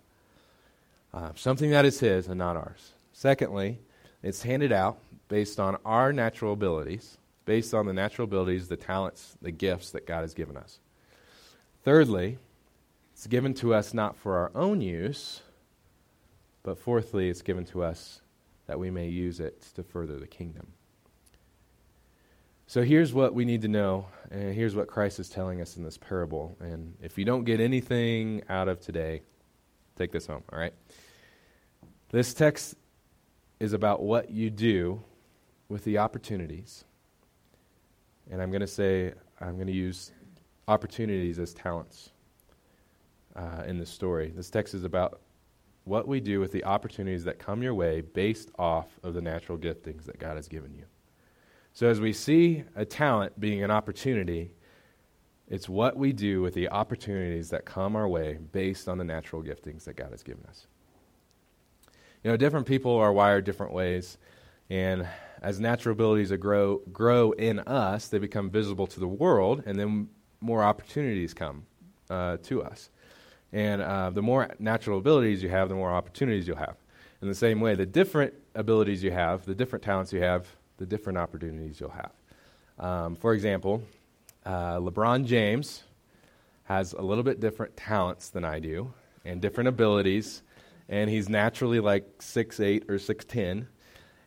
Uh, 1.13 1.31
something 1.35 1.71
that 1.71 1.83
is 1.83 1.99
His 1.99 2.29
and 2.29 2.37
not 2.37 2.55
ours. 2.55 2.93
Secondly, 3.11 3.79
it's 4.23 4.41
handed 4.41 4.71
out 4.71 4.97
based 5.27 5.59
on 5.59 5.77
our 5.85 6.11
natural 6.11 6.53
abilities 6.53 7.17
based 7.45 7.73
on 7.73 7.85
the 7.85 7.93
natural 7.93 8.25
abilities, 8.25 8.67
the 8.67 8.77
talents, 8.77 9.37
the 9.41 9.51
gifts 9.51 9.91
that 9.91 10.07
God 10.07 10.21
has 10.21 10.33
given 10.33 10.57
us. 10.57 10.79
Thirdly, 11.83 12.37
it's 13.13 13.27
given 13.27 13.53
to 13.55 13.73
us 13.73 13.93
not 13.93 14.15
for 14.15 14.37
our 14.37 14.51
own 14.55 14.81
use, 14.81 15.41
but 16.63 16.77
fourthly, 16.77 17.29
it's 17.29 17.41
given 17.41 17.65
to 17.65 17.83
us 17.83 18.21
that 18.67 18.79
we 18.79 18.89
may 18.89 19.09
use 19.09 19.39
it 19.39 19.61
to 19.75 19.83
further 19.83 20.17
the 20.17 20.27
kingdom. 20.27 20.67
So 22.65 22.81
here's 22.81 23.13
what 23.13 23.33
we 23.33 23.43
need 23.43 23.63
to 23.63 23.67
know, 23.67 24.07
and 24.31 24.55
here's 24.55 24.73
what 24.73 24.87
Christ 24.87 25.19
is 25.19 25.29
telling 25.29 25.61
us 25.61 25.75
in 25.75 25.83
this 25.83 25.97
parable. 25.97 26.55
And 26.61 26.95
if 27.01 27.17
you 27.17 27.25
don't 27.25 27.43
get 27.43 27.59
anything 27.59 28.43
out 28.47 28.69
of 28.69 28.79
today, 28.79 29.21
take 29.97 30.13
this 30.13 30.25
home, 30.25 30.43
all 30.51 30.57
right? 30.57 30.73
This 32.09 32.33
text 32.33 32.75
is 33.59 33.73
about 33.73 34.01
what 34.01 34.29
you 34.29 34.49
do 34.49 35.01
with 35.69 35.83
the 35.83 35.97
opportunities 35.97 36.85
and 38.31 38.41
I'm 38.41 38.49
going 38.49 38.61
to 38.61 38.67
say, 38.67 39.13
I'm 39.39 39.55
going 39.55 39.67
to 39.67 39.73
use 39.73 40.11
opportunities 40.67 41.39
as 41.39 41.53
talents 41.53 42.11
uh, 43.35 43.63
in 43.67 43.77
this 43.77 43.89
story. 43.89 44.31
This 44.35 44.49
text 44.49 44.73
is 44.73 44.83
about 44.83 45.21
what 45.83 46.07
we 46.07 46.21
do 46.21 46.39
with 46.39 46.51
the 46.51 46.63
opportunities 46.63 47.25
that 47.25 47.39
come 47.39 47.61
your 47.61 47.73
way 47.73 48.01
based 48.01 48.49
off 48.57 48.87
of 49.03 49.13
the 49.13 49.21
natural 49.21 49.57
giftings 49.57 50.05
that 50.05 50.19
God 50.19 50.37
has 50.37 50.47
given 50.47 50.73
you. 50.73 50.85
So, 51.73 51.87
as 51.87 51.99
we 51.99 52.13
see 52.13 52.63
a 52.75 52.85
talent 52.85 53.37
being 53.39 53.63
an 53.63 53.71
opportunity, 53.71 54.51
it's 55.49 55.67
what 55.67 55.97
we 55.97 56.13
do 56.13 56.41
with 56.41 56.53
the 56.53 56.69
opportunities 56.69 57.49
that 57.49 57.65
come 57.65 57.95
our 57.95 58.07
way 58.07 58.37
based 58.51 58.87
on 58.87 58.97
the 58.97 59.03
natural 59.03 59.43
giftings 59.43 59.83
that 59.83 59.95
God 59.95 60.11
has 60.11 60.23
given 60.23 60.45
us. 60.47 60.67
You 62.23 62.31
know, 62.31 62.37
different 62.37 62.65
people 62.65 62.95
are 62.95 63.11
wired 63.11 63.43
different 63.43 63.73
ways, 63.73 64.17
and 64.69 65.05
as 65.41 65.59
natural 65.59 65.91
abilities 65.91 66.31
grow, 66.31 66.77
grow 66.91 67.31
in 67.31 67.59
us, 67.59 68.07
they 68.07 68.17
become 68.17 68.49
visible 68.49 68.87
to 68.87 68.99
the 68.99 69.07
world, 69.07 69.63
and 69.65 69.77
then 69.77 70.07
more 70.39 70.63
opportunities 70.63 71.33
come 71.33 71.65
uh, 72.09 72.37
to 72.43 72.63
us. 72.63 72.89
And 73.51 73.81
uh, 73.81 74.09
the 74.09 74.21
more 74.21 74.49
natural 74.57 74.99
abilities 74.99 75.43
you 75.43 75.49
have, 75.49 75.67
the 75.67 75.75
more 75.75 75.91
opportunities 75.91 76.47
you'll 76.47 76.57
have. 76.57 76.77
In 77.21 77.27
the 77.27 77.35
same 77.35 77.59
way, 77.59 77.75
the 77.75 77.85
different 77.85 78.33
abilities 78.55 79.03
you 79.03 79.11
have, 79.11 79.45
the 79.45 79.53
different 79.53 79.83
talents 79.83 80.13
you 80.13 80.21
have, 80.21 80.47
the 80.77 80.85
different 80.85 81.17
opportunities 81.17 81.79
you'll 81.79 81.89
have. 81.89 82.11
Um, 82.79 83.15
for 83.15 83.33
example, 83.33 83.83
uh, 84.45 84.77
LeBron 84.77 85.25
James 85.25 85.83
has 86.63 86.93
a 86.93 87.01
little 87.01 87.23
bit 87.23 87.41
different 87.41 87.75
talents 87.75 88.29
than 88.29 88.45
I 88.45 88.59
do 88.59 88.93
and 89.25 89.41
different 89.41 89.67
abilities, 89.67 90.41
and 90.89 91.09
he's 91.09 91.29
naturally 91.29 91.79
like 91.79 92.21
six 92.21 92.59
eight 92.59 92.85
or 92.89 92.95
6'10. 92.95 93.67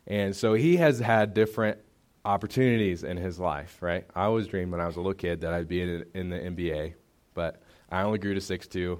And 0.06 0.36
so 0.36 0.54
he 0.54 0.76
has 0.76 0.98
had 1.00 1.34
different 1.34 1.78
opportunities 2.24 3.04
in 3.04 3.16
his 3.16 3.38
life, 3.38 3.78
right? 3.80 4.04
I 4.14 4.24
always 4.24 4.46
dreamed 4.46 4.72
when 4.72 4.80
I 4.80 4.86
was 4.86 4.96
a 4.96 5.00
little 5.00 5.14
kid 5.14 5.40
that 5.42 5.52
I'd 5.52 5.68
be 5.68 5.82
in, 5.82 6.04
in 6.14 6.28
the 6.28 6.36
NBA, 6.36 6.94
but 7.34 7.62
I 7.90 8.02
only 8.02 8.18
grew 8.18 8.34
to 8.34 8.40
6'2 8.40 8.98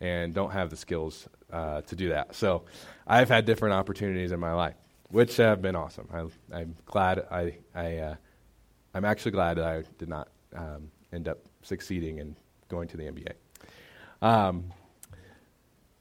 and 0.00 0.32
don't 0.32 0.52
have 0.52 0.70
the 0.70 0.76
skills 0.76 1.28
uh, 1.52 1.82
to 1.82 1.96
do 1.96 2.10
that. 2.10 2.34
So 2.34 2.64
I've 3.06 3.28
had 3.28 3.44
different 3.44 3.74
opportunities 3.74 4.32
in 4.32 4.40
my 4.40 4.52
life, 4.52 4.74
which 5.10 5.36
have 5.36 5.60
been 5.62 5.76
awesome. 5.76 6.08
I, 6.52 6.60
am 6.60 6.76
glad 6.86 7.26
I, 7.30 7.58
I 7.74 7.96
uh, 7.96 8.14
I'm 8.94 9.04
actually 9.04 9.32
glad 9.32 9.58
that 9.58 9.64
I 9.64 9.82
did 9.98 10.08
not 10.08 10.28
um, 10.54 10.90
end 11.12 11.28
up 11.28 11.38
succeeding 11.62 12.18
in 12.18 12.36
going 12.68 12.88
to 12.88 12.96
the 12.96 13.04
NBA. 13.04 13.32
Um, 14.22 14.72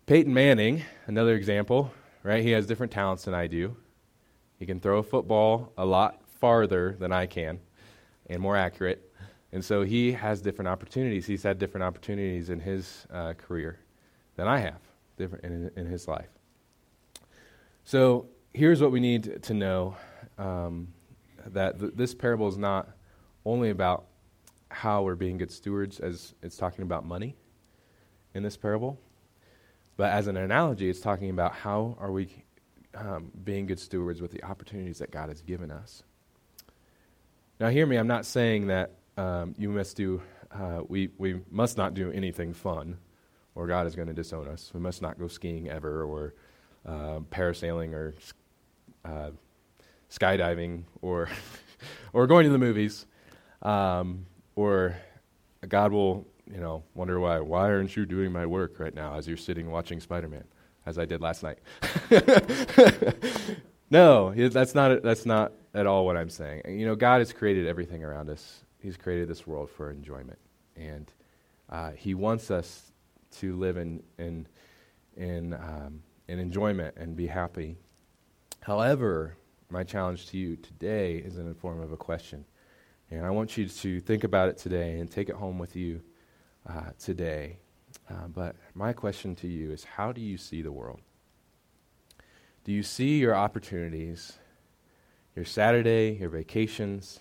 Peyton 0.07 0.33
Manning, 0.33 0.83
another 1.07 1.35
example, 1.35 1.91
right? 2.23 2.41
He 2.41 2.51
has 2.51 2.65
different 2.65 2.93
talents 2.93 3.25
than 3.25 3.33
I 3.33 3.47
do. 3.47 3.75
He 4.57 4.65
can 4.65 4.79
throw 4.79 4.99
a 4.99 5.03
football 5.03 5.73
a 5.77 5.85
lot 5.85 6.21
farther 6.39 6.95
than 6.97 7.11
I 7.11 7.25
can 7.25 7.59
and 8.27 8.41
more 8.41 8.55
accurate. 8.55 9.13
And 9.51 9.63
so 9.63 9.81
he 9.81 10.13
has 10.13 10.41
different 10.41 10.69
opportunities. 10.69 11.25
He's 11.25 11.43
had 11.43 11.59
different 11.59 11.83
opportunities 11.83 12.49
in 12.49 12.61
his 12.61 13.05
uh, 13.11 13.33
career 13.33 13.79
than 14.37 14.47
I 14.47 14.59
have 14.59 14.79
different 15.17 15.43
in, 15.43 15.71
in 15.75 15.85
his 15.85 16.07
life. 16.07 16.29
So 17.83 18.27
here's 18.53 18.81
what 18.81 18.91
we 18.93 19.01
need 19.01 19.43
to 19.43 19.53
know 19.53 19.97
um, 20.37 20.87
that 21.47 21.81
th- 21.81 21.91
this 21.95 22.15
parable 22.15 22.47
is 22.47 22.57
not 22.57 22.87
only 23.45 23.71
about 23.71 24.05
how 24.69 25.01
we're 25.03 25.15
being 25.15 25.37
good 25.37 25.51
stewards, 25.51 25.99
as 25.99 26.33
it's 26.41 26.55
talking 26.55 26.83
about 26.83 27.05
money 27.05 27.35
in 28.33 28.41
this 28.41 28.55
parable, 28.55 28.97
but 29.97 30.11
as 30.11 30.27
an 30.27 30.37
analogy, 30.37 30.89
it's 30.89 30.99
talking 31.01 31.31
about 31.31 31.53
how 31.53 31.97
are 31.99 32.11
we 32.11 32.29
um, 32.93 33.31
being 33.43 33.65
good 33.65 33.79
stewards 33.79 34.21
with 34.21 34.31
the 34.31 34.43
opportunities 34.43 34.99
that 34.99 35.11
God 35.11 35.29
has 35.29 35.41
given 35.41 35.71
us. 35.71 36.03
Now, 37.59 37.69
hear 37.69 37.87
me, 37.87 37.97
I'm 37.97 38.07
not 38.07 38.25
saying 38.25 38.67
that 38.67 38.91
um, 39.17 39.55
you 39.57 39.69
must 39.69 39.97
do, 39.97 40.21
uh, 40.51 40.81
we, 40.87 41.09
we 41.17 41.41
must 41.49 41.77
not 41.77 41.95
do 41.95 42.11
anything 42.11 42.53
fun, 42.53 42.97
or 43.55 43.65
God 43.65 43.87
is 43.87 43.95
going 43.95 44.07
to 44.07 44.13
disown 44.13 44.47
us. 44.47 44.71
We 44.73 44.79
must 44.79 45.01
not 45.01 45.17
go 45.17 45.27
skiing 45.27 45.67
ever, 45.67 46.03
or 46.03 46.35
uh, 46.85 47.19
parasailing, 47.31 47.93
or 47.93 48.13
uh, 49.03 49.31
skydiving, 50.11 50.83
or, 51.01 51.29
or 52.13 52.27
going 52.27 52.45
to 52.45 52.51
the 52.51 52.59
movies, 52.59 53.07
um, 53.63 54.27
or 54.55 54.95
God 55.67 55.91
will 55.91 56.27
you 56.51 56.59
know, 56.59 56.83
wonder 56.93 57.19
why. 57.19 57.39
Why 57.39 57.69
aren't 57.69 57.95
you 57.95 58.05
doing 58.05 58.31
my 58.31 58.45
work 58.45 58.79
right 58.79 58.93
now 58.93 59.15
as 59.15 59.27
you're 59.27 59.37
sitting 59.37 59.69
watching 59.69 59.99
Spider 59.99 60.27
Man, 60.27 60.45
as 60.85 60.97
I 60.97 61.05
did 61.05 61.21
last 61.21 61.43
night? 61.43 61.59
no, 63.89 64.33
that's 64.33 64.73
not, 64.73 65.01
that's 65.03 65.25
not 65.25 65.53
at 65.73 65.85
all 65.85 66.05
what 66.05 66.17
I'm 66.17 66.29
saying. 66.29 66.63
You 66.67 66.85
know, 66.85 66.95
God 66.95 67.19
has 67.19 67.33
created 67.33 67.67
everything 67.67 68.03
around 68.03 68.29
us, 68.29 68.63
He's 68.79 68.97
created 68.97 69.27
this 69.27 69.45
world 69.45 69.69
for 69.69 69.91
enjoyment. 69.91 70.39
And 70.75 71.11
uh, 71.69 71.91
He 71.91 72.13
wants 72.13 72.51
us 72.51 72.91
to 73.39 73.55
live 73.55 73.77
in, 73.77 74.03
in, 74.17 74.47
in, 75.15 75.53
um, 75.53 76.01
in 76.27 76.39
enjoyment 76.39 76.95
and 76.97 77.15
be 77.15 77.27
happy. 77.27 77.75
However, 78.61 79.35
my 79.69 79.83
challenge 79.83 80.27
to 80.27 80.37
you 80.37 80.55
today 80.55 81.17
is 81.17 81.37
in 81.37 81.47
the 81.47 81.55
form 81.55 81.81
of 81.81 81.91
a 81.91 81.97
question. 81.97 82.45
And 83.09 83.25
I 83.25 83.29
want 83.31 83.57
you 83.57 83.67
to 83.67 83.99
think 84.01 84.23
about 84.23 84.49
it 84.49 84.57
today 84.57 84.99
and 84.99 85.09
take 85.09 85.29
it 85.29 85.35
home 85.35 85.57
with 85.57 85.75
you 85.75 86.01
uh, 86.67 86.91
today. 86.99 87.57
Uh, 88.09 88.27
but 88.27 88.55
my 88.73 88.93
question 88.93 89.35
to 89.35 89.47
you 89.47 89.71
is 89.71 89.83
how 89.83 90.11
do 90.11 90.21
you 90.21 90.37
see 90.37 90.61
the 90.61 90.71
world? 90.71 90.99
Do 92.63 92.71
you 92.71 92.83
see 92.83 93.17
your 93.17 93.35
opportunities, 93.35 94.33
your 95.35 95.45
Saturday, 95.45 96.17
your 96.19 96.29
vacations, 96.29 97.19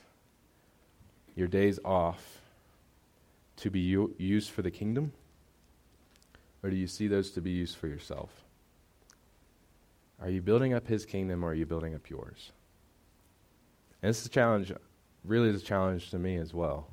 your 1.35 1.47
days 1.47 1.79
off 1.85 2.41
to 3.57 3.71
be 3.71 3.81
u- 3.81 4.15
used 4.19 4.51
for 4.51 4.63
the 4.63 4.71
kingdom? 4.71 5.13
Or 6.63 6.71
do 6.71 6.77
you 6.77 6.89
see 6.89 7.07
those 7.07 7.31
to 7.33 7.41
be 7.41 7.51
used 7.51 7.77
for 7.77 7.87
yourself? 7.87 8.31
Are 10.21 10.31
you 10.31 10.43
building 10.43 10.73
up 10.73 10.89
his 10.89 11.05
kingdom 11.05 11.45
or 11.45 11.51
are 11.51 11.55
you 11.55 11.67
building 11.67 11.95
up 11.95 12.09
yours? 12.11 12.51
And 14.03 14.09
this 14.09 14.21
is 14.21 14.27
a 14.27 14.31
challenge, 14.31 14.73
really 15.25 15.49
is 15.49 15.63
a 15.63 15.65
challenge 15.65 16.11
to 16.11 16.19
me 16.19 16.37
as 16.37 16.53
well 16.53 16.89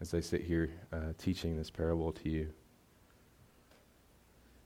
as 0.00 0.14
I 0.14 0.20
sit 0.20 0.42
here 0.42 0.70
uh, 0.92 1.12
teaching 1.18 1.56
this 1.56 1.70
parable 1.70 2.12
to 2.12 2.28
you. 2.28 2.52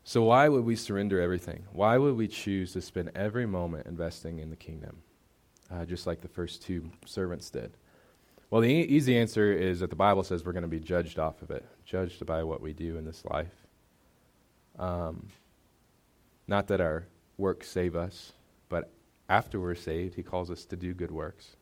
So, 0.02 0.22
why 0.24 0.48
would 0.48 0.64
we 0.64 0.76
surrender 0.76 1.20
everything? 1.20 1.64
Why 1.72 1.98
would 1.98 2.16
we 2.16 2.26
choose 2.26 2.72
to 2.72 2.80
spend 2.80 3.12
every 3.14 3.46
moment 3.46 3.86
investing 3.86 4.38
in 4.38 4.50
the 4.50 4.56
kingdom, 4.56 5.02
uh, 5.70 5.84
just 5.84 6.06
like 6.06 6.20
the 6.20 6.28
first 6.28 6.62
two 6.62 6.90
servants 7.04 7.50
did? 7.50 7.76
Well, 8.50 8.60
the 8.60 8.68
e- 8.68 8.82
easy 8.82 9.16
answer 9.16 9.52
is 9.52 9.80
that 9.80 9.90
the 9.90 9.96
Bible 9.96 10.24
says 10.24 10.44
we're 10.44 10.52
going 10.52 10.62
to 10.62 10.68
be 10.68 10.80
judged 10.80 11.18
off 11.18 11.42
of 11.42 11.50
it, 11.50 11.64
judged 11.84 12.24
by 12.26 12.42
what 12.42 12.60
we 12.60 12.72
do 12.72 12.96
in 12.96 13.04
this 13.04 13.24
life. 13.24 13.54
Um, 14.78 15.28
not 16.48 16.66
that 16.68 16.80
our 16.80 17.06
works 17.38 17.68
save 17.68 17.94
us, 17.94 18.32
but 18.68 18.90
after 19.28 19.60
we're 19.60 19.76
saved, 19.76 20.16
He 20.16 20.22
calls 20.24 20.50
us 20.50 20.64
to 20.64 20.76
do 20.76 20.94
good 20.94 21.12
works. 21.12 21.56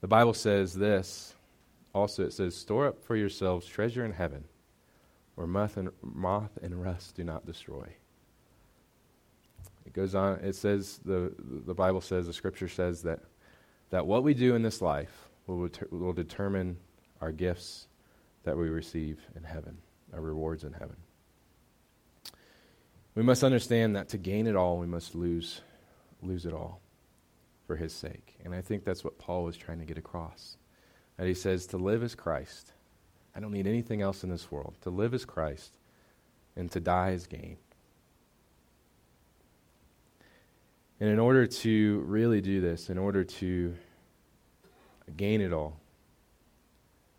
The 0.00 0.08
Bible 0.08 0.34
says 0.34 0.74
this 0.74 1.34
also, 1.94 2.24
it 2.24 2.32
says, 2.32 2.56
Store 2.56 2.88
up 2.88 3.04
for 3.04 3.16
yourselves 3.16 3.66
treasure 3.66 4.04
in 4.04 4.12
heaven, 4.12 4.44
where 5.36 5.46
moth 5.46 5.76
and, 5.76 5.90
moth 6.02 6.58
and 6.62 6.82
rust 6.82 7.14
do 7.14 7.24
not 7.24 7.46
destroy. 7.46 7.88
It 9.86 9.92
goes 9.92 10.14
on, 10.14 10.40
it 10.40 10.56
says, 10.56 11.00
the, 11.04 11.32
the 11.38 11.74
Bible 11.74 12.00
says, 12.00 12.26
the 12.26 12.32
scripture 12.32 12.68
says 12.68 13.02
that, 13.02 13.20
that 13.90 14.06
what 14.06 14.24
we 14.24 14.34
do 14.34 14.54
in 14.54 14.62
this 14.62 14.82
life 14.82 15.28
will, 15.46 15.68
will 15.90 16.12
determine 16.12 16.76
our 17.20 17.30
gifts 17.30 17.86
that 18.44 18.56
we 18.56 18.68
receive 18.68 19.20
in 19.36 19.44
heaven, 19.44 19.78
our 20.12 20.20
rewards 20.20 20.64
in 20.64 20.72
heaven. 20.72 20.96
We 23.14 23.22
must 23.22 23.44
understand 23.44 23.94
that 23.94 24.08
to 24.08 24.18
gain 24.18 24.46
it 24.46 24.56
all, 24.56 24.78
we 24.78 24.86
must 24.86 25.14
lose, 25.14 25.60
lose 26.22 26.46
it 26.46 26.52
all 26.52 26.80
for 27.66 27.76
his 27.76 27.92
sake. 27.92 28.34
And 28.44 28.54
I 28.54 28.60
think 28.60 28.84
that's 28.84 29.04
what 29.04 29.18
Paul 29.18 29.44
was 29.44 29.56
trying 29.56 29.78
to 29.78 29.84
get 29.84 29.98
across. 29.98 30.56
And 31.18 31.28
he 31.28 31.34
says, 31.34 31.66
To 31.68 31.76
live 31.76 32.02
is 32.02 32.14
Christ. 32.14 32.72
I 33.34 33.40
don't 33.40 33.52
need 33.52 33.66
anything 33.66 34.02
else 34.02 34.22
in 34.22 34.30
this 34.30 34.50
world. 34.50 34.74
To 34.82 34.90
live 34.90 35.14
is 35.14 35.24
Christ, 35.24 35.76
and 36.56 36.70
to 36.72 36.80
die 36.80 37.10
is 37.10 37.26
gain. 37.26 37.56
And 41.00 41.10
in 41.10 41.18
order 41.18 41.46
to 41.46 42.04
really 42.06 42.40
do 42.40 42.60
this, 42.60 42.88
in 42.88 42.98
order 42.98 43.24
to 43.24 43.74
gain 45.16 45.40
it 45.40 45.52
all, 45.52 45.80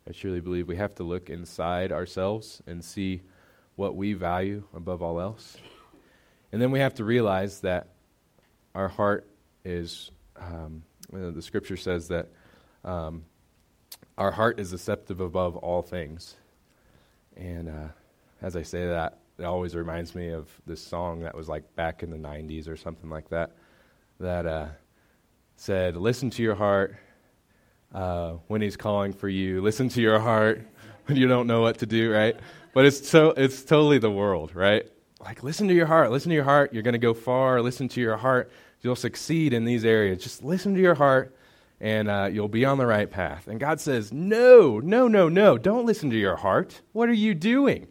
I 0.08 0.12
truly 0.12 0.40
believe 0.40 0.68
we 0.68 0.76
have 0.76 0.94
to 0.96 1.02
look 1.02 1.28
inside 1.28 1.92
ourselves 1.92 2.62
and 2.66 2.82
see 2.84 3.22
what 3.74 3.94
we 3.94 4.14
value 4.14 4.64
above 4.74 5.02
all 5.02 5.20
else. 5.20 5.56
And 6.52 6.62
then 6.62 6.70
we 6.70 6.78
have 6.78 6.94
to 6.94 7.04
realize 7.04 7.60
that 7.60 7.88
our 8.74 8.88
heart 8.88 9.28
is, 9.64 10.10
um, 10.36 10.82
the 11.12 11.42
scripture 11.42 11.76
says 11.76 12.08
that 12.08 12.28
um, 12.84 13.24
our 14.18 14.30
heart 14.30 14.58
is 14.58 14.70
deceptive 14.70 15.20
above 15.20 15.56
all 15.56 15.82
things. 15.82 16.36
And 17.36 17.68
uh, 17.68 17.88
as 18.40 18.56
I 18.56 18.62
say 18.62 18.86
that, 18.86 19.18
it 19.38 19.44
always 19.44 19.74
reminds 19.74 20.14
me 20.14 20.30
of 20.30 20.48
this 20.66 20.80
song 20.80 21.20
that 21.20 21.34
was 21.34 21.48
like 21.48 21.74
back 21.76 22.02
in 22.02 22.10
the 22.10 22.16
90s 22.16 22.68
or 22.68 22.76
something 22.76 23.10
like 23.10 23.28
that, 23.28 23.52
that 24.18 24.46
uh, 24.46 24.68
said, 25.56 25.96
Listen 25.96 26.30
to 26.30 26.42
your 26.42 26.54
heart 26.54 26.96
uh, 27.94 28.32
when 28.48 28.62
he's 28.62 28.76
calling 28.76 29.12
for 29.12 29.28
you. 29.28 29.60
Listen 29.60 29.88
to 29.90 30.00
your 30.00 30.18
heart 30.18 30.66
when 31.06 31.18
you 31.18 31.28
don't 31.28 31.46
know 31.46 31.60
what 31.60 31.78
to 31.78 31.86
do, 31.86 32.10
right? 32.10 32.36
But 32.72 32.86
it's, 32.86 33.06
so, 33.06 33.30
it's 33.30 33.62
totally 33.62 33.98
the 33.98 34.10
world, 34.10 34.54
right? 34.54 34.86
Like, 35.20 35.42
listen 35.42 35.68
to 35.68 35.74
your 35.74 35.86
heart. 35.86 36.10
Listen 36.10 36.30
to 36.30 36.34
your 36.34 36.44
heart. 36.44 36.72
You're 36.72 36.82
going 36.82 36.92
to 36.92 36.98
go 36.98 37.12
far. 37.12 37.60
Listen 37.60 37.88
to 37.88 38.00
your 38.00 38.16
heart. 38.16 38.50
You'll 38.80 38.96
succeed 38.96 39.52
in 39.52 39.64
these 39.64 39.84
areas. 39.84 40.22
Just 40.22 40.42
listen 40.42 40.74
to 40.74 40.80
your 40.80 40.94
heart 40.94 41.35
and 41.80 42.08
uh, 42.08 42.28
you'll 42.32 42.48
be 42.48 42.64
on 42.64 42.78
the 42.78 42.86
right 42.86 43.10
path. 43.10 43.48
And 43.48 43.60
God 43.60 43.80
says, 43.80 44.12
No, 44.12 44.80
no, 44.80 45.08
no, 45.08 45.28
no. 45.28 45.58
Don't 45.58 45.86
listen 45.86 46.10
to 46.10 46.16
your 46.16 46.36
heart. 46.36 46.80
What 46.92 47.08
are 47.08 47.14
you 47.14 47.34
doing? 47.34 47.86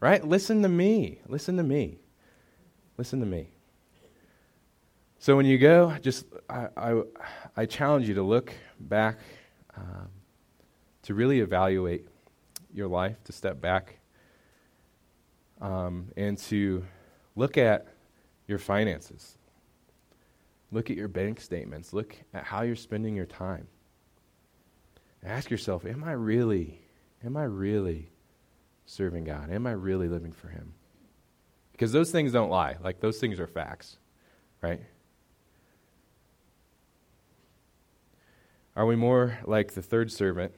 Right? 0.00 0.24
Listen 0.24 0.62
to 0.62 0.68
me. 0.68 1.20
Listen 1.28 1.56
to 1.56 1.62
me. 1.62 1.98
Listen 2.96 3.20
to 3.20 3.26
me. 3.26 3.48
So 5.18 5.36
when 5.36 5.46
you 5.46 5.58
go, 5.58 5.96
just 6.02 6.26
I, 6.50 6.68
I, 6.76 7.02
I 7.56 7.66
challenge 7.66 8.06
you 8.06 8.14
to 8.14 8.22
look 8.22 8.52
back, 8.78 9.18
um, 9.76 10.10
to 11.02 11.14
really 11.14 11.40
evaluate 11.40 12.06
your 12.72 12.88
life, 12.88 13.16
to 13.24 13.32
step 13.32 13.60
back, 13.60 13.98
um, 15.60 16.10
and 16.16 16.36
to 16.38 16.84
look 17.36 17.56
at 17.56 17.86
your 18.46 18.58
finances. 18.58 19.38
Look 20.74 20.90
at 20.90 20.96
your 20.96 21.06
bank 21.06 21.40
statements. 21.40 21.92
Look 21.92 22.16
at 22.34 22.42
how 22.42 22.62
you're 22.62 22.74
spending 22.74 23.14
your 23.14 23.26
time. 23.26 23.68
ask 25.24 25.48
yourself, 25.48 25.86
am 25.86 26.02
I 26.02 26.10
really, 26.10 26.80
am 27.24 27.36
I 27.36 27.44
really 27.44 28.10
serving 28.84 29.22
God? 29.22 29.52
Am 29.52 29.68
I 29.68 29.70
really 29.70 30.08
living 30.08 30.32
for 30.32 30.48
Him? 30.48 30.74
Because 31.70 31.92
those 31.92 32.10
things 32.10 32.32
don't 32.32 32.50
lie. 32.50 32.74
Like, 32.82 32.98
those 32.98 33.18
things 33.18 33.38
are 33.38 33.46
facts, 33.46 33.98
right? 34.60 34.80
Are 38.74 38.84
we 38.84 38.96
more 38.96 39.38
like 39.44 39.74
the 39.74 39.82
third 39.82 40.10
servant 40.10 40.52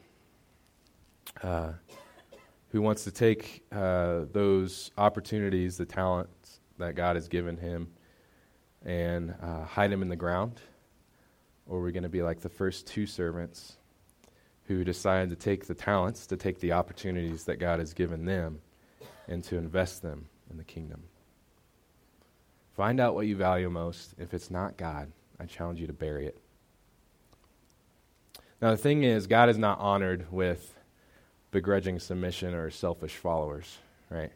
uh, 1.43 1.73
who 2.71 2.81
wants 2.81 3.05
to 3.05 3.11
take 3.11 3.67
uh, 3.71 4.21
those 4.33 4.91
opportunities, 4.97 5.77
the 5.77 5.85
talents 5.85 6.61
that 6.79 6.95
God 6.95 7.17
has 7.17 7.29
given 7.29 7.59
him, 7.59 7.89
and 8.87 9.35
uh, 9.43 9.65
hide 9.65 9.91
them 9.91 10.01
in 10.01 10.09
the 10.09 10.17
ground? 10.17 10.61
Or 11.67 11.81
are 11.81 11.83
we 11.83 11.93
going 11.93 12.05
to 12.05 12.09
be 12.09 12.23
like 12.23 12.41
the 12.41 12.49
first 12.49 12.87
two 12.87 13.05
servants 13.05 13.77
who 14.67 14.85
decided 14.85 15.31
to 15.31 15.37
take 15.37 15.67
the 15.67 15.75
talents, 15.75 16.27
to 16.29 16.37
take 16.37 16.61
the 16.61 16.73
opportunities 16.73 17.45
that 17.45 17.57
God 17.57 17.81
has 17.81 17.93
given 17.93 18.25
them, 18.25 18.61
and 19.29 19.43
to 19.45 19.57
invest 19.57 20.01
them 20.01 20.27
in 20.51 20.57
the 20.57 20.65
kingdom? 20.65 21.03
Find 22.77 23.01
out 23.01 23.15
what 23.15 23.27
you 23.27 23.37
value 23.37 23.69
most. 23.69 24.15
If 24.19 24.33
it's 24.33 24.51
not 24.51 24.77
God, 24.77 25.11
I 25.41 25.47
challenge 25.47 25.81
you 25.81 25.89
to 25.89 25.93
bury 25.93 26.27
it. 26.27 26.39
Now, 28.63 28.71
the 28.71 28.77
thing 28.77 29.03
is, 29.03 29.27
God 29.27 29.49
is 29.49 29.59
not 29.59 29.81
honored 29.81 30.31
with 30.31 30.75
begrudging 31.51 31.99
submission 31.99 32.55
or 32.55 32.71
selfish 32.71 33.17
followers, 33.17 33.79
right? 34.09 34.31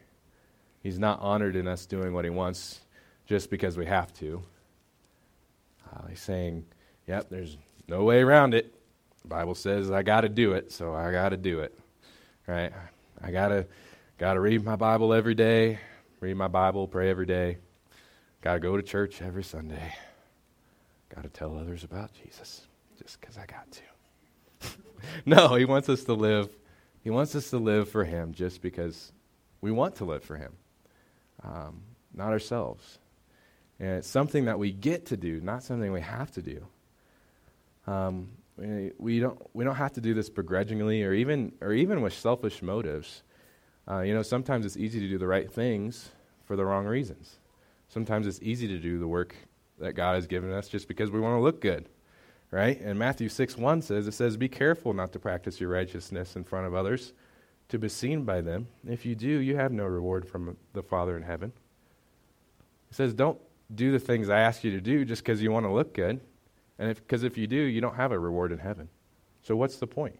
He's 0.83 0.99
not 0.99 1.19
honored 1.21 1.55
in 1.55 1.67
us 1.67 1.85
doing 1.85 2.13
what 2.13 2.25
He 2.25 2.31
wants 2.31 2.81
just 3.31 3.49
because 3.49 3.77
we 3.77 3.85
have 3.85 4.13
to. 4.13 4.43
Uh, 5.89 6.05
he's 6.07 6.19
saying, 6.19 6.65
yep, 7.07 7.29
there's 7.29 7.55
no 7.87 8.03
way 8.03 8.19
around 8.19 8.53
it. 8.53 8.75
The 9.21 9.29
Bible 9.29 9.55
says 9.55 9.89
I 9.89 10.03
got 10.03 10.21
to 10.21 10.29
do 10.29 10.51
it, 10.51 10.73
so 10.73 10.93
I 10.93 11.13
got 11.13 11.29
to 11.29 11.37
do 11.37 11.61
it. 11.61 11.79
Right? 12.45 12.73
I 13.23 13.31
got 13.31 13.47
to 13.47 13.67
got 14.17 14.33
to 14.33 14.41
read 14.41 14.65
my 14.65 14.75
Bible 14.75 15.13
every 15.13 15.33
day, 15.33 15.79
read 16.19 16.35
my 16.35 16.49
Bible, 16.49 16.89
pray 16.89 17.09
every 17.09 17.25
day. 17.25 17.59
Got 18.41 18.55
to 18.55 18.59
go 18.59 18.75
to 18.75 18.83
church 18.83 19.21
every 19.21 19.45
Sunday. 19.45 19.95
Got 21.15 21.23
to 21.23 21.29
tell 21.29 21.57
others 21.57 21.85
about 21.85 22.11
Jesus 22.11 22.67
just 23.01 23.21
because 23.21 23.37
I 23.37 23.45
got 23.45 23.65
to. 23.71 24.69
no, 25.25 25.55
he 25.55 25.63
wants 25.63 25.87
us 25.87 26.03
to 26.03 26.13
live. 26.13 26.49
He 27.01 27.09
wants 27.09 27.33
us 27.33 27.49
to 27.51 27.59
live 27.59 27.87
for 27.87 28.03
him 28.03 28.33
just 28.33 28.61
because 28.61 29.13
we 29.61 29.71
want 29.71 29.95
to 29.95 30.03
live 30.03 30.21
for 30.21 30.35
him, 30.35 30.51
um, 31.45 31.79
not 32.13 32.27
ourselves. 32.31 32.97
And 33.81 33.89
it's 33.97 34.07
something 34.07 34.45
that 34.45 34.59
we 34.59 34.71
get 34.71 35.07
to 35.07 35.17
do, 35.17 35.41
not 35.41 35.63
something 35.63 35.91
we 35.91 36.01
have 36.01 36.29
to 36.33 36.43
do. 36.43 36.67
Um, 37.87 38.29
we, 38.55 39.19
don't, 39.19 39.41
we 39.55 39.63
don't 39.63 39.75
have 39.75 39.93
to 39.93 40.01
do 40.01 40.13
this 40.13 40.29
begrudgingly 40.29 41.03
or 41.03 41.13
even, 41.13 41.53
or 41.61 41.73
even 41.73 42.01
with 42.01 42.13
selfish 42.13 42.61
motives. 42.61 43.23
Uh, 43.89 44.01
you 44.01 44.13
know, 44.13 44.21
sometimes 44.21 44.67
it's 44.67 44.77
easy 44.77 44.99
to 44.99 45.09
do 45.09 45.17
the 45.17 45.25
right 45.25 45.51
things 45.51 46.09
for 46.45 46.55
the 46.55 46.63
wrong 46.63 46.85
reasons. 46.85 47.39
Sometimes 47.89 48.27
it's 48.27 48.39
easy 48.43 48.67
to 48.67 48.77
do 48.77 48.99
the 48.99 49.07
work 49.07 49.35
that 49.79 49.93
God 49.93 50.13
has 50.13 50.27
given 50.27 50.51
us 50.51 50.69
just 50.69 50.87
because 50.87 51.09
we 51.09 51.19
want 51.19 51.39
to 51.39 51.41
look 51.41 51.59
good, 51.59 51.89
right? 52.51 52.79
And 52.79 52.99
Matthew 52.99 53.29
6 53.29 53.57
1 53.57 53.81
says, 53.81 54.07
it 54.07 54.13
says, 54.13 54.37
Be 54.37 54.47
careful 54.47 54.93
not 54.93 55.11
to 55.13 55.19
practice 55.19 55.59
your 55.59 55.71
righteousness 55.71 56.35
in 56.35 56.43
front 56.43 56.67
of 56.67 56.75
others 56.75 57.13
to 57.69 57.79
be 57.79 57.89
seen 57.89 58.25
by 58.25 58.41
them. 58.41 58.67
If 58.87 59.07
you 59.07 59.15
do, 59.15 59.27
you 59.27 59.55
have 59.55 59.71
no 59.71 59.85
reward 59.85 60.27
from 60.27 60.55
the 60.73 60.83
Father 60.83 61.17
in 61.17 61.23
heaven. 61.23 61.51
It 62.91 62.95
says, 62.95 63.15
Don't 63.15 63.39
do 63.73 63.91
the 63.91 63.99
things 63.99 64.29
I 64.29 64.39
ask 64.39 64.63
you 64.63 64.71
to 64.71 64.81
do 64.81 65.05
just 65.05 65.23
because 65.23 65.41
you 65.41 65.51
want 65.51 65.65
to 65.65 65.71
look 65.71 65.93
good. 65.93 66.19
And 66.79 66.95
because 66.95 67.23
if, 67.23 67.33
if 67.33 67.37
you 67.37 67.47
do, 67.47 67.55
you 67.55 67.81
don't 67.81 67.95
have 67.95 68.11
a 68.11 68.19
reward 68.19 68.51
in 68.51 68.59
heaven. 68.59 68.89
So 69.43 69.55
what's 69.55 69.77
the 69.77 69.87
point? 69.87 70.17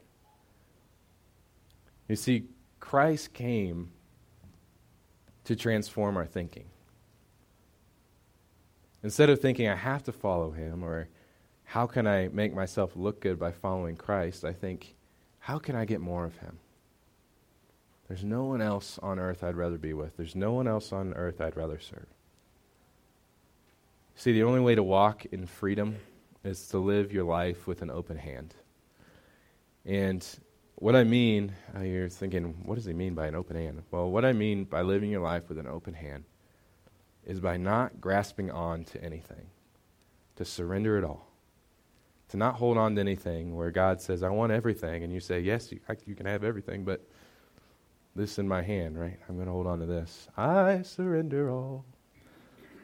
You 2.08 2.16
see, 2.16 2.46
Christ 2.80 3.34
came 3.34 3.92
to 5.46 5.56
transform 5.56 6.18
our 6.18 6.26
thinking. 6.26 6.66
Instead 9.04 9.30
of 9.30 9.40
thinking, 9.40 9.68
I 9.68 9.76
have 9.76 10.04
to 10.04 10.12
follow 10.12 10.52
him, 10.52 10.84
or 10.84 11.08
how 11.64 11.88
can 11.88 12.06
I 12.06 12.28
make 12.28 12.54
myself 12.54 12.96
look 12.96 13.22
good 13.22 13.40
by 13.40 13.52
following 13.52 13.96
Christ, 13.96 14.46
I 14.46 14.54
think, 14.54 14.96
how 15.40 15.58
can 15.58 15.76
I 15.76 15.86
get 15.86 16.00
more 16.00 16.26
of 16.26 16.38
him? 16.38 16.60
There's 18.08 18.24
no 18.24 18.44
one 18.44 18.62
else 18.62 19.00
on 19.02 19.18
earth 19.18 19.44
I'd 19.44 19.56
rather 19.56 19.78
be 19.78 19.94
with. 19.94 20.18
There's 20.18 20.36
no 20.36 20.52
one 20.52 20.68
else 20.68 20.92
on 20.92 21.14
earth 21.14 21.42
I'd 21.42 21.56
rather 21.56 21.80
serve. 21.80 22.08
See, 24.22 24.34
the 24.34 24.44
only 24.44 24.60
way 24.60 24.76
to 24.76 24.84
walk 24.84 25.26
in 25.32 25.48
freedom 25.48 25.96
is 26.44 26.68
to 26.68 26.78
live 26.78 27.12
your 27.12 27.24
life 27.24 27.66
with 27.66 27.82
an 27.82 27.90
open 27.90 28.18
hand. 28.18 28.54
And 29.84 30.24
what 30.76 30.96
I 30.96 31.04
mean, 31.04 31.52
uh, 31.76 31.82
you're 31.82 32.08
thinking, 32.08 32.54
what 32.64 32.76
does 32.76 32.86
he 32.86 32.94
mean 32.94 33.16
by 33.16 33.26
an 33.26 33.34
open 33.34 33.56
hand? 33.56 33.82
Well, 33.90 34.12
what 34.12 34.24
I 34.24 34.34
mean 34.34 34.66
by 34.66 34.84
living 34.84 35.10
your 35.10 35.24
life 35.24 35.50
with 35.50 35.58
an 35.58 35.66
open 35.66 35.96
hand 35.96 36.26
is 37.26 37.40
by 37.40 37.58
not 37.58 38.00
grasping 38.00 38.52
on 38.52 38.84
to 38.84 39.04
anything, 39.04 39.48
to 40.36 40.46
surrender 40.46 41.00
it 41.00 41.04
all, 41.04 41.28
to 42.30 42.38
not 42.38 42.54
hold 42.54 42.78
on 42.78 42.94
to 42.94 43.02
anything 43.02 43.56
where 43.56 43.72
God 43.72 44.02
says, 44.02 44.22
I 44.22 44.30
want 44.30 44.52
everything, 44.52 45.04
and 45.04 45.12
you 45.12 45.20
say, 45.20 45.40
Yes, 45.40 45.72
you, 45.72 45.80
I, 45.90 45.96
you 46.06 46.14
can 46.14 46.28
have 46.28 46.44
everything, 46.44 46.84
but 46.84 47.04
this 48.16 48.38
in 48.38 48.48
my 48.48 48.62
hand, 48.62 49.00
right? 49.00 49.18
I'm 49.28 49.34
going 49.34 49.48
to 49.48 49.52
hold 49.52 49.66
on 49.66 49.80
to 49.80 49.88
this. 49.88 50.28
I 50.38 50.84
surrender 50.84 51.50
all. 51.50 51.86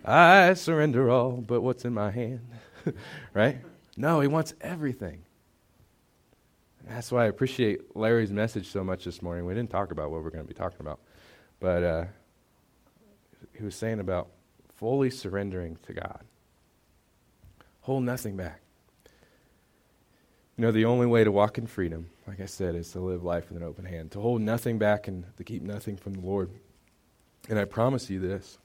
I 0.07 0.53
surrender 0.53 1.09
all, 1.09 1.33
but 1.33 1.61
what's 1.61 1.83
in 1.83 1.93
my 1.93 2.11
hand? 2.11 2.47
right? 3.33 3.57
No, 3.97 4.21
he 4.21 4.27
wants 4.27 4.53
everything. 4.61 5.23
That's 6.87 7.11
why 7.11 7.25
I 7.25 7.27
appreciate 7.27 7.97
Larry's 7.97 8.31
message 8.31 8.67
so 8.67 8.85
much 8.85 9.03
this 9.03 9.21
morning. 9.21 9.45
We 9.45 9.53
didn't 9.53 9.69
talk 9.69 9.91
about 9.91 10.09
what 10.09 10.23
we're 10.23 10.29
going 10.29 10.45
to 10.45 10.47
be 10.47 10.53
talking 10.53 10.79
about, 10.79 10.99
but 11.59 11.83
uh, 11.83 12.05
he 13.53 13.65
was 13.65 13.75
saying 13.75 13.99
about 13.99 14.29
fully 14.77 15.09
surrendering 15.09 15.77
to 15.87 15.93
God. 15.93 16.21
Hold 17.81 18.03
nothing 18.03 18.37
back. 18.37 18.61
You 20.55 20.63
know, 20.63 20.71
the 20.71 20.85
only 20.85 21.05
way 21.05 21.25
to 21.25 21.31
walk 21.31 21.57
in 21.57 21.67
freedom, 21.67 22.09
like 22.25 22.39
I 22.39 22.45
said, 22.45 22.75
is 22.75 22.91
to 22.93 22.99
live 22.99 23.23
life 23.23 23.49
with 23.49 23.57
an 23.57 23.63
open 23.63 23.83
hand, 23.83 24.11
to 24.11 24.21
hold 24.21 24.41
nothing 24.41 24.77
back 24.77 25.09
and 25.09 25.25
to 25.35 25.43
keep 25.43 25.61
nothing 25.61 25.97
from 25.97 26.13
the 26.13 26.21
Lord. 26.21 26.49
And 27.49 27.59
I 27.59 27.65
promise 27.65 28.09
you 28.09 28.19
this 28.19 28.57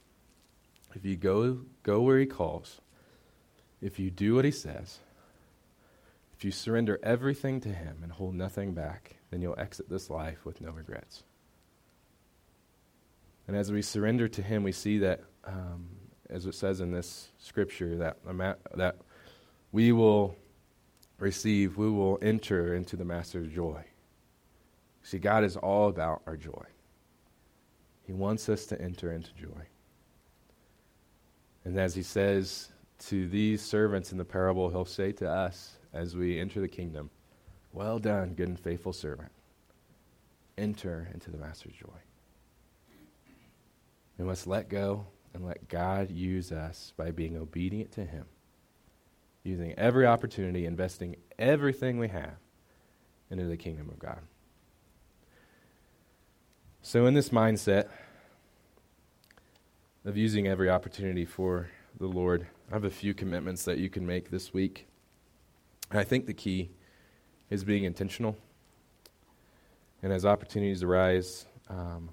if 0.95 1.05
you 1.05 1.17
go, 1.17 1.61
go 1.83 2.01
where 2.03 2.19
He 2.19 2.27
calls, 2.27 2.81
if 3.81 3.99
you 3.99 4.11
do 4.11 4.35
what 4.35 4.45
He 4.45 4.51
says, 4.51 4.99
if 6.35 6.45
you 6.45 6.51
surrender 6.51 6.99
everything 7.03 7.61
to 7.61 7.69
Him 7.69 7.99
and 8.03 8.13
hold 8.13 8.35
nothing 8.35 8.75
back, 8.75 9.17
then 9.31 9.41
you'll 9.41 9.59
exit 9.59 9.89
this 9.89 10.11
life 10.11 10.45
with 10.45 10.61
no 10.61 10.71
regrets. 10.71 11.23
And 13.47 13.57
as 13.57 13.73
we 13.73 13.83
surrender 13.83 14.29
to 14.29 14.43
Him, 14.43 14.63
we 14.63 14.73
see 14.73 14.99
that, 14.99 15.21
um, 15.45 15.87
as 16.31 16.47
it 16.47 16.55
says 16.55 16.81
in 16.81 16.91
this 16.91 17.29
scripture, 17.39 17.97
that, 17.97 18.19
that 18.75 18.97
we 19.73 19.93
will 19.93 20.37
receive, 21.19 21.77
we 21.77 21.91
will 21.91 22.19
enter 22.23 22.75
into 22.75 22.97
the 22.97 23.05
Master's 23.05 23.53
joy. 23.53 23.85
See, 25.03 25.19
God 25.19 25.45
is 25.45 25.57
all 25.57 25.89
about 25.89 26.23
our 26.27 26.37
joy. 26.37 26.65
He 28.07 28.13
wants 28.13 28.49
us 28.49 28.67
to 28.67 28.81
enter 28.81 29.13
into 29.13 29.33
joy. 29.35 29.67
And 31.65 31.79
as 31.79 31.95
He 31.95 32.03
says 32.03 32.69
to 33.07 33.29
these 33.29 33.63
servants 33.63 34.13
in 34.13 34.19
the 34.19 34.25
parable, 34.25 34.71
He'll 34.71 34.85
say 34.85 35.13
to 35.13 35.29
us, 35.29 35.77
as 35.93 36.17
we 36.17 36.41
enter 36.41 36.61
the 36.61 36.69
kingdom. 36.69 37.11
Well 37.73 37.99
done, 37.99 38.35
good 38.35 38.49
and 38.49 38.59
faithful 38.59 38.93
servant. 38.93 39.31
Enter 40.59 41.09
into 41.13 41.31
the 41.31 41.39
master's 41.39 41.75
joy. 41.75 41.89
We 44.19 44.25
must 44.25 44.47
let 44.47 44.69
go 44.69 45.07
and 45.35 45.45
let 45.45 45.69
God 45.69 46.11
use 46.11 46.53
us 46.53 46.93
by 46.97 47.11
being 47.11 47.37
obedient 47.37 47.93
to 47.93 48.05
Him, 48.05 48.27
using 49.43 49.73
every 49.75 50.07
opportunity, 50.07 50.67
investing 50.67 51.17
everything 51.39 51.99
we 51.99 52.09
have 52.09 52.37
into 53.31 53.47
the 53.47 53.57
kingdom 53.57 53.89
of 53.89 53.99
God. 53.99 54.21
So, 56.83 57.07
in 57.07 57.15
this 57.15 57.31
mindset 57.31 57.89
of 60.05 60.17
using 60.17 60.49
every 60.49 60.69
opportunity 60.69 61.25
for 61.25 61.69
the 61.99 62.07
Lord, 62.07 62.47
I 62.71 62.75
have 62.75 62.85
a 62.85 62.91
few 62.91 63.15
commitments 63.15 63.65
that 63.65 63.79
you 63.79 63.89
can 63.89 64.05
make 64.05 64.31
this 64.31 64.53
week. 64.53 64.87
And 65.91 66.01
I 66.01 66.05
think 66.05 66.27
the 66.27 66.35
key 66.35 66.71
is 67.51 67.63
being 67.63 67.85
intentional. 67.85 68.37
And 70.03 70.13
as 70.13 70.27
opportunities 70.27 70.83
arise, 70.83 71.47
um, 71.69 72.11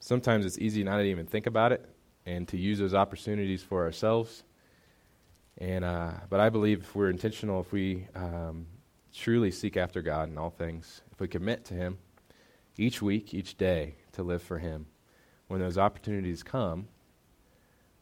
sometimes 0.00 0.46
it's 0.46 0.58
easy 0.58 0.82
not 0.82 0.98
to 0.98 1.02
even 1.02 1.26
think 1.26 1.46
about 1.46 1.72
it 1.72 1.84
and 2.24 2.48
to 2.48 2.56
use 2.56 2.78
those 2.78 2.94
opportunities 2.94 3.62
for 3.62 3.84
ourselves. 3.84 4.44
And 5.58 5.84
uh, 5.84 6.12
but 6.30 6.40
I 6.40 6.48
believe 6.48 6.80
if 6.80 6.94
we're 6.94 7.10
intentional, 7.10 7.60
if 7.60 7.72
we 7.72 8.06
um, 8.14 8.66
truly 9.12 9.50
seek 9.50 9.76
after 9.76 10.00
God 10.00 10.30
in 10.30 10.38
all 10.38 10.50
things, 10.50 11.02
if 11.12 11.20
we 11.20 11.28
commit 11.28 11.64
to 11.66 11.74
Him 11.74 11.98
each 12.78 13.02
week, 13.02 13.34
each 13.34 13.58
day 13.58 13.96
to 14.12 14.22
live 14.22 14.42
for 14.42 14.58
Him, 14.58 14.86
when 15.48 15.60
those 15.60 15.78
opportunities 15.78 16.42
come, 16.42 16.86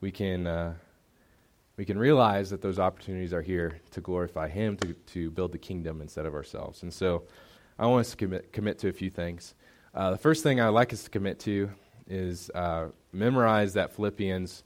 we 0.01 0.11
can 0.11 0.47
uh, 0.47 0.75
we 1.77 1.85
can 1.85 1.99
realize 1.99 2.51
that 2.51 2.63
those 2.63 2.79
opportunities 2.79 3.33
are 3.33 3.43
here 3.43 3.81
to 3.93 4.01
glorify 4.01 4.49
Him, 4.49 4.77
to, 4.79 4.95
to 4.95 5.31
build 5.31 5.53
the 5.53 5.59
kingdom 5.59 6.01
instead 6.01 6.27
of 6.27 6.35
ourselves. 6.35 6.83
And 6.83 6.93
so 6.93 7.25
I 7.79 7.87
want 7.87 8.07
us 8.07 8.11
to 8.13 8.17
commit, 8.17 8.53
commit 8.53 8.79
to 8.79 8.89
a 8.89 8.93
few 8.93 9.11
things. 9.11 9.55
Uh, 9.95 10.11
the 10.11 10.19
first 10.19 10.43
thing 10.43 10.61
I'd 10.61 10.69
like 10.69 10.93
us 10.93 11.05
to 11.05 11.11
commit 11.11 11.39
to 11.41 11.71
is 12.09 12.51
uh, 12.55 12.89
memorize 13.13 13.75
that 13.75 13.95
Philippians 13.95 14.63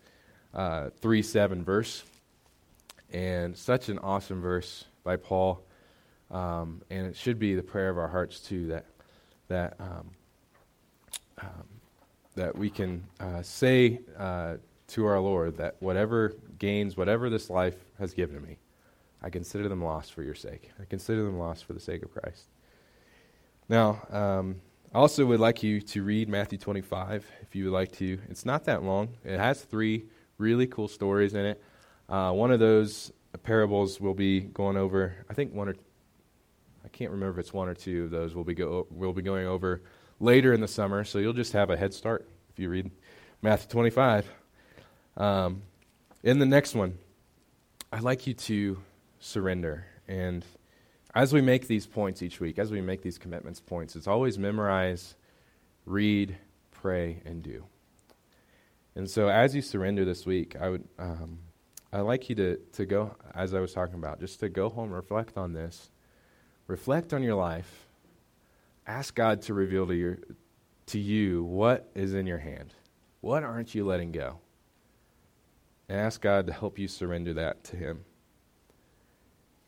uh, 0.54 0.90
3 1.00 1.22
7 1.22 1.64
verse. 1.64 2.04
And 3.12 3.57
such 3.57 3.88
an 3.88 3.98
awesome 3.98 4.40
verse 4.40 4.84
by 5.02 5.16
Paul. 5.16 5.64
Um, 6.30 6.82
and 6.90 7.09
it 7.09 7.16
should 7.16 7.40
be 7.40 7.57
the 7.57 7.62
prayer 7.62 7.90
of 7.90 7.98
our 7.98 8.07
hearts, 8.07 8.38
too, 8.38 8.68
that, 8.68 8.86
that, 9.48 9.74
um, 9.80 10.11
um, 11.38 11.79
that 12.36 12.56
we 12.56 12.70
can 12.70 13.04
uh, 13.18 13.42
say 13.42 14.00
uh, 14.18 14.56
to 14.88 15.06
our 15.06 15.20
Lord 15.20 15.56
that 15.58 15.76
whatever 15.80 16.34
gains, 16.58 16.96
whatever 16.96 17.30
this 17.30 17.50
life 17.50 17.76
has 17.98 18.14
given 18.14 18.42
me, 18.42 18.58
I 19.22 19.30
consider 19.30 19.68
them 19.68 19.82
lost 19.82 20.12
for 20.12 20.22
your 20.22 20.34
sake. 20.34 20.70
I 20.80 20.84
consider 20.84 21.24
them 21.24 21.38
lost 21.38 21.64
for 21.64 21.72
the 21.72 21.80
sake 21.80 22.02
of 22.02 22.12
Christ. 22.12 22.44
Now, 23.68 24.02
um, 24.10 24.60
I 24.92 24.98
also 24.98 25.24
would 25.26 25.40
like 25.40 25.62
you 25.62 25.80
to 25.80 26.02
read 26.02 26.28
Matthew 26.28 26.58
25 26.58 27.24
if 27.42 27.54
you 27.54 27.64
would 27.64 27.72
like 27.72 27.92
to. 27.92 28.18
It's 28.28 28.44
not 28.44 28.64
that 28.64 28.82
long, 28.82 29.10
it 29.24 29.38
has 29.38 29.62
three 29.62 30.04
really 30.38 30.66
cool 30.66 30.88
stories 30.88 31.34
in 31.34 31.44
it. 31.44 31.62
Uh, 32.08 32.32
one 32.32 32.50
of 32.50 32.58
those 32.58 33.12
parables 33.44 34.00
we'll 34.00 34.14
be 34.14 34.40
going 34.40 34.76
over, 34.76 35.14
I 35.28 35.34
think 35.34 35.54
one 35.54 35.68
or 35.68 35.74
I 36.84 36.88
can't 36.88 37.10
remember 37.10 37.38
if 37.38 37.44
it's 37.44 37.52
one 37.52 37.68
or 37.68 37.74
two 37.74 38.04
of 38.04 38.10
those 38.10 38.34
we'll 38.34 38.44
be, 38.44 38.54
go, 38.54 38.86
we'll 38.90 39.12
be 39.12 39.22
going 39.22 39.46
over 39.46 39.82
later 40.20 40.52
in 40.52 40.60
the 40.60 40.68
summer, 40.68 41.02
so 41.02 41.18
you'll 41.18 41.32
just 41.32 41.52
have 41.54 41.70
a 41.70 41.76
head 41.76 41.92
start 41.92 42.28
if 42.52 42.58
you 42.58 42.68
read 42.68 42.90
Matthew 43.42 43.68
25. 43.70 44.30
Um, 45.16 45.62
in 46.22 46.38
the 46.38 46.46
next 46.46 46.74
one, 46.74 46.98
I'd 47.92 48.02
like 48.02 48.26
you 48.26 48.34
to 48.34 48.78
surrender. 49.18 49.86
And 50.06 50.44
as 51.14 51.32
we 51.32 51.40
make 51.40 51.66
these 51.66 51.86
points 51.86 52.22
each 52.22 52.38
week, 52.38 52.58
as 52.58 52.70
we 52.70 52.80
make 52.80 53.02
these 53.02 53.18
commitments 53.18 53.58
points, 53.58 53.96
it's 53.96 54.06
always 54.06 54.38
memorize, 54.38 55.14
read, 55.86 56.36
pray, 56.70 57.22
and 57.24 57.42
do. 57.42 57.64
And 58.94 59.08
so 59.08 59.28
as 59.28 59.54
you 59.54 59.62
surrender 59.62 60.04
this 60.04 60.26
week, 60.26 60.56
I 60.60 60.68
would 60.68 60.84
um, 60.98 61.38
I'd 61.92 62.02
like 62.02 62.28
you 62.28 62.36
to, 62.36 62.56
to 62.74 62.86
go, 62.86 63.16
as 63.34 63.52
I 63.52 63.58
was 63.58 63.72
talking 63.72 63.96
about, 63.96 64.20
just 64.20 64.38
to 64.40 64.48
go 64.48 64.68
home, 64.68 64.92
reflect 64.92 65.36
on 65.36 65.52
this, 65.52 65.90
reflect 66.68 67.12
on 67.12 67.22
your 67.22 67.34
life, 67.34 67.88
ask 68.86 69.14
God 69.14 69.42
to 69.42 69.54
reveal 69.54 69.86
to, 69.86 69.94
your, 69.94 70.18
to 70.86 70.98
you 70.98 71.44
what 71.44 71.90
is 71.94 72.14
in 72.14 72.26
your 72.26 72.38
hand. 72.38 72.74
What 73.20 73.42
aren't 73.42 73.74
you 73.74 73.84
letting 73.84 74.12
go? 74.12 74.38
And 75.88 75.98
ask 75.98 76.20
God 76.20 76.46
to 76.46 76.52
help 76.52 76.78
you 76.78 76.88
surrender 76.88 77.34
that 77.34 77.64
to 77.64 77.76
Him. 77.76 78.04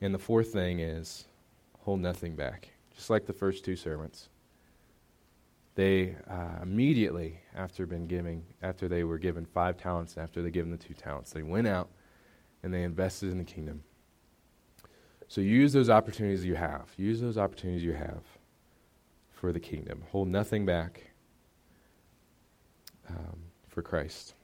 And 0.01 0.15
the 0.15 0.19
fourth 0.19 0.53
thing 0.53 0.81
is 0.81 1.27
hold 1.81 2.01
nothing 2.01 2.35
back, 2.35 2.71
just 2.95 3.11
like 3.11 3.27
the 3.27 3.33
first 3.33 3.65
two 3.65 3.77
servants. 3.77 4.29
They 5.75 6.17
uh, 6.29 6.63
immediately, 6.63 7.41
after 7.55 7.87
been 7.87 8.07
giving, 8.07 8.45
after 8.63 8.89
they 8.89 9.05
were 9.05 9.19
given 9.19 9.47
five 9.47 9.77
talents, 9.79 10.19
after 10.19 10.43
they 10.43 10.51
given 10.51 10.71
the 10.71 10.77
two 10.77 10.95
talents, 10.95 11.31
they 11.31 11.43
went 11.43 11.67
out 11.67 11.89
and 12.63 12.73
they 12.73 12.83
invested 12.83 13.31
in 13.31 13.39
the 13.39 13.45
kingdom. 13.45 13.83
So 15.29 15.41
use 15.41 15.73
those 15.73 15.89
opportunities 15.89 16.45
you 16.45 16.57
have. 16.57 16.91
Use 16.99 17.21
those 17.21 17.39
opportunities 17.39 17.83
you 17.83 17.95
have 17.95 18.23
for 19.43 19.53
the 19.53 19.59
kingdom. 19.59 20.05
Hold 20.13 20.29
nothing 20.29 20.65
back 20.65 21.11
um, 23.09 23.41
for 23.67 23.83
Christ. 23.83 24.35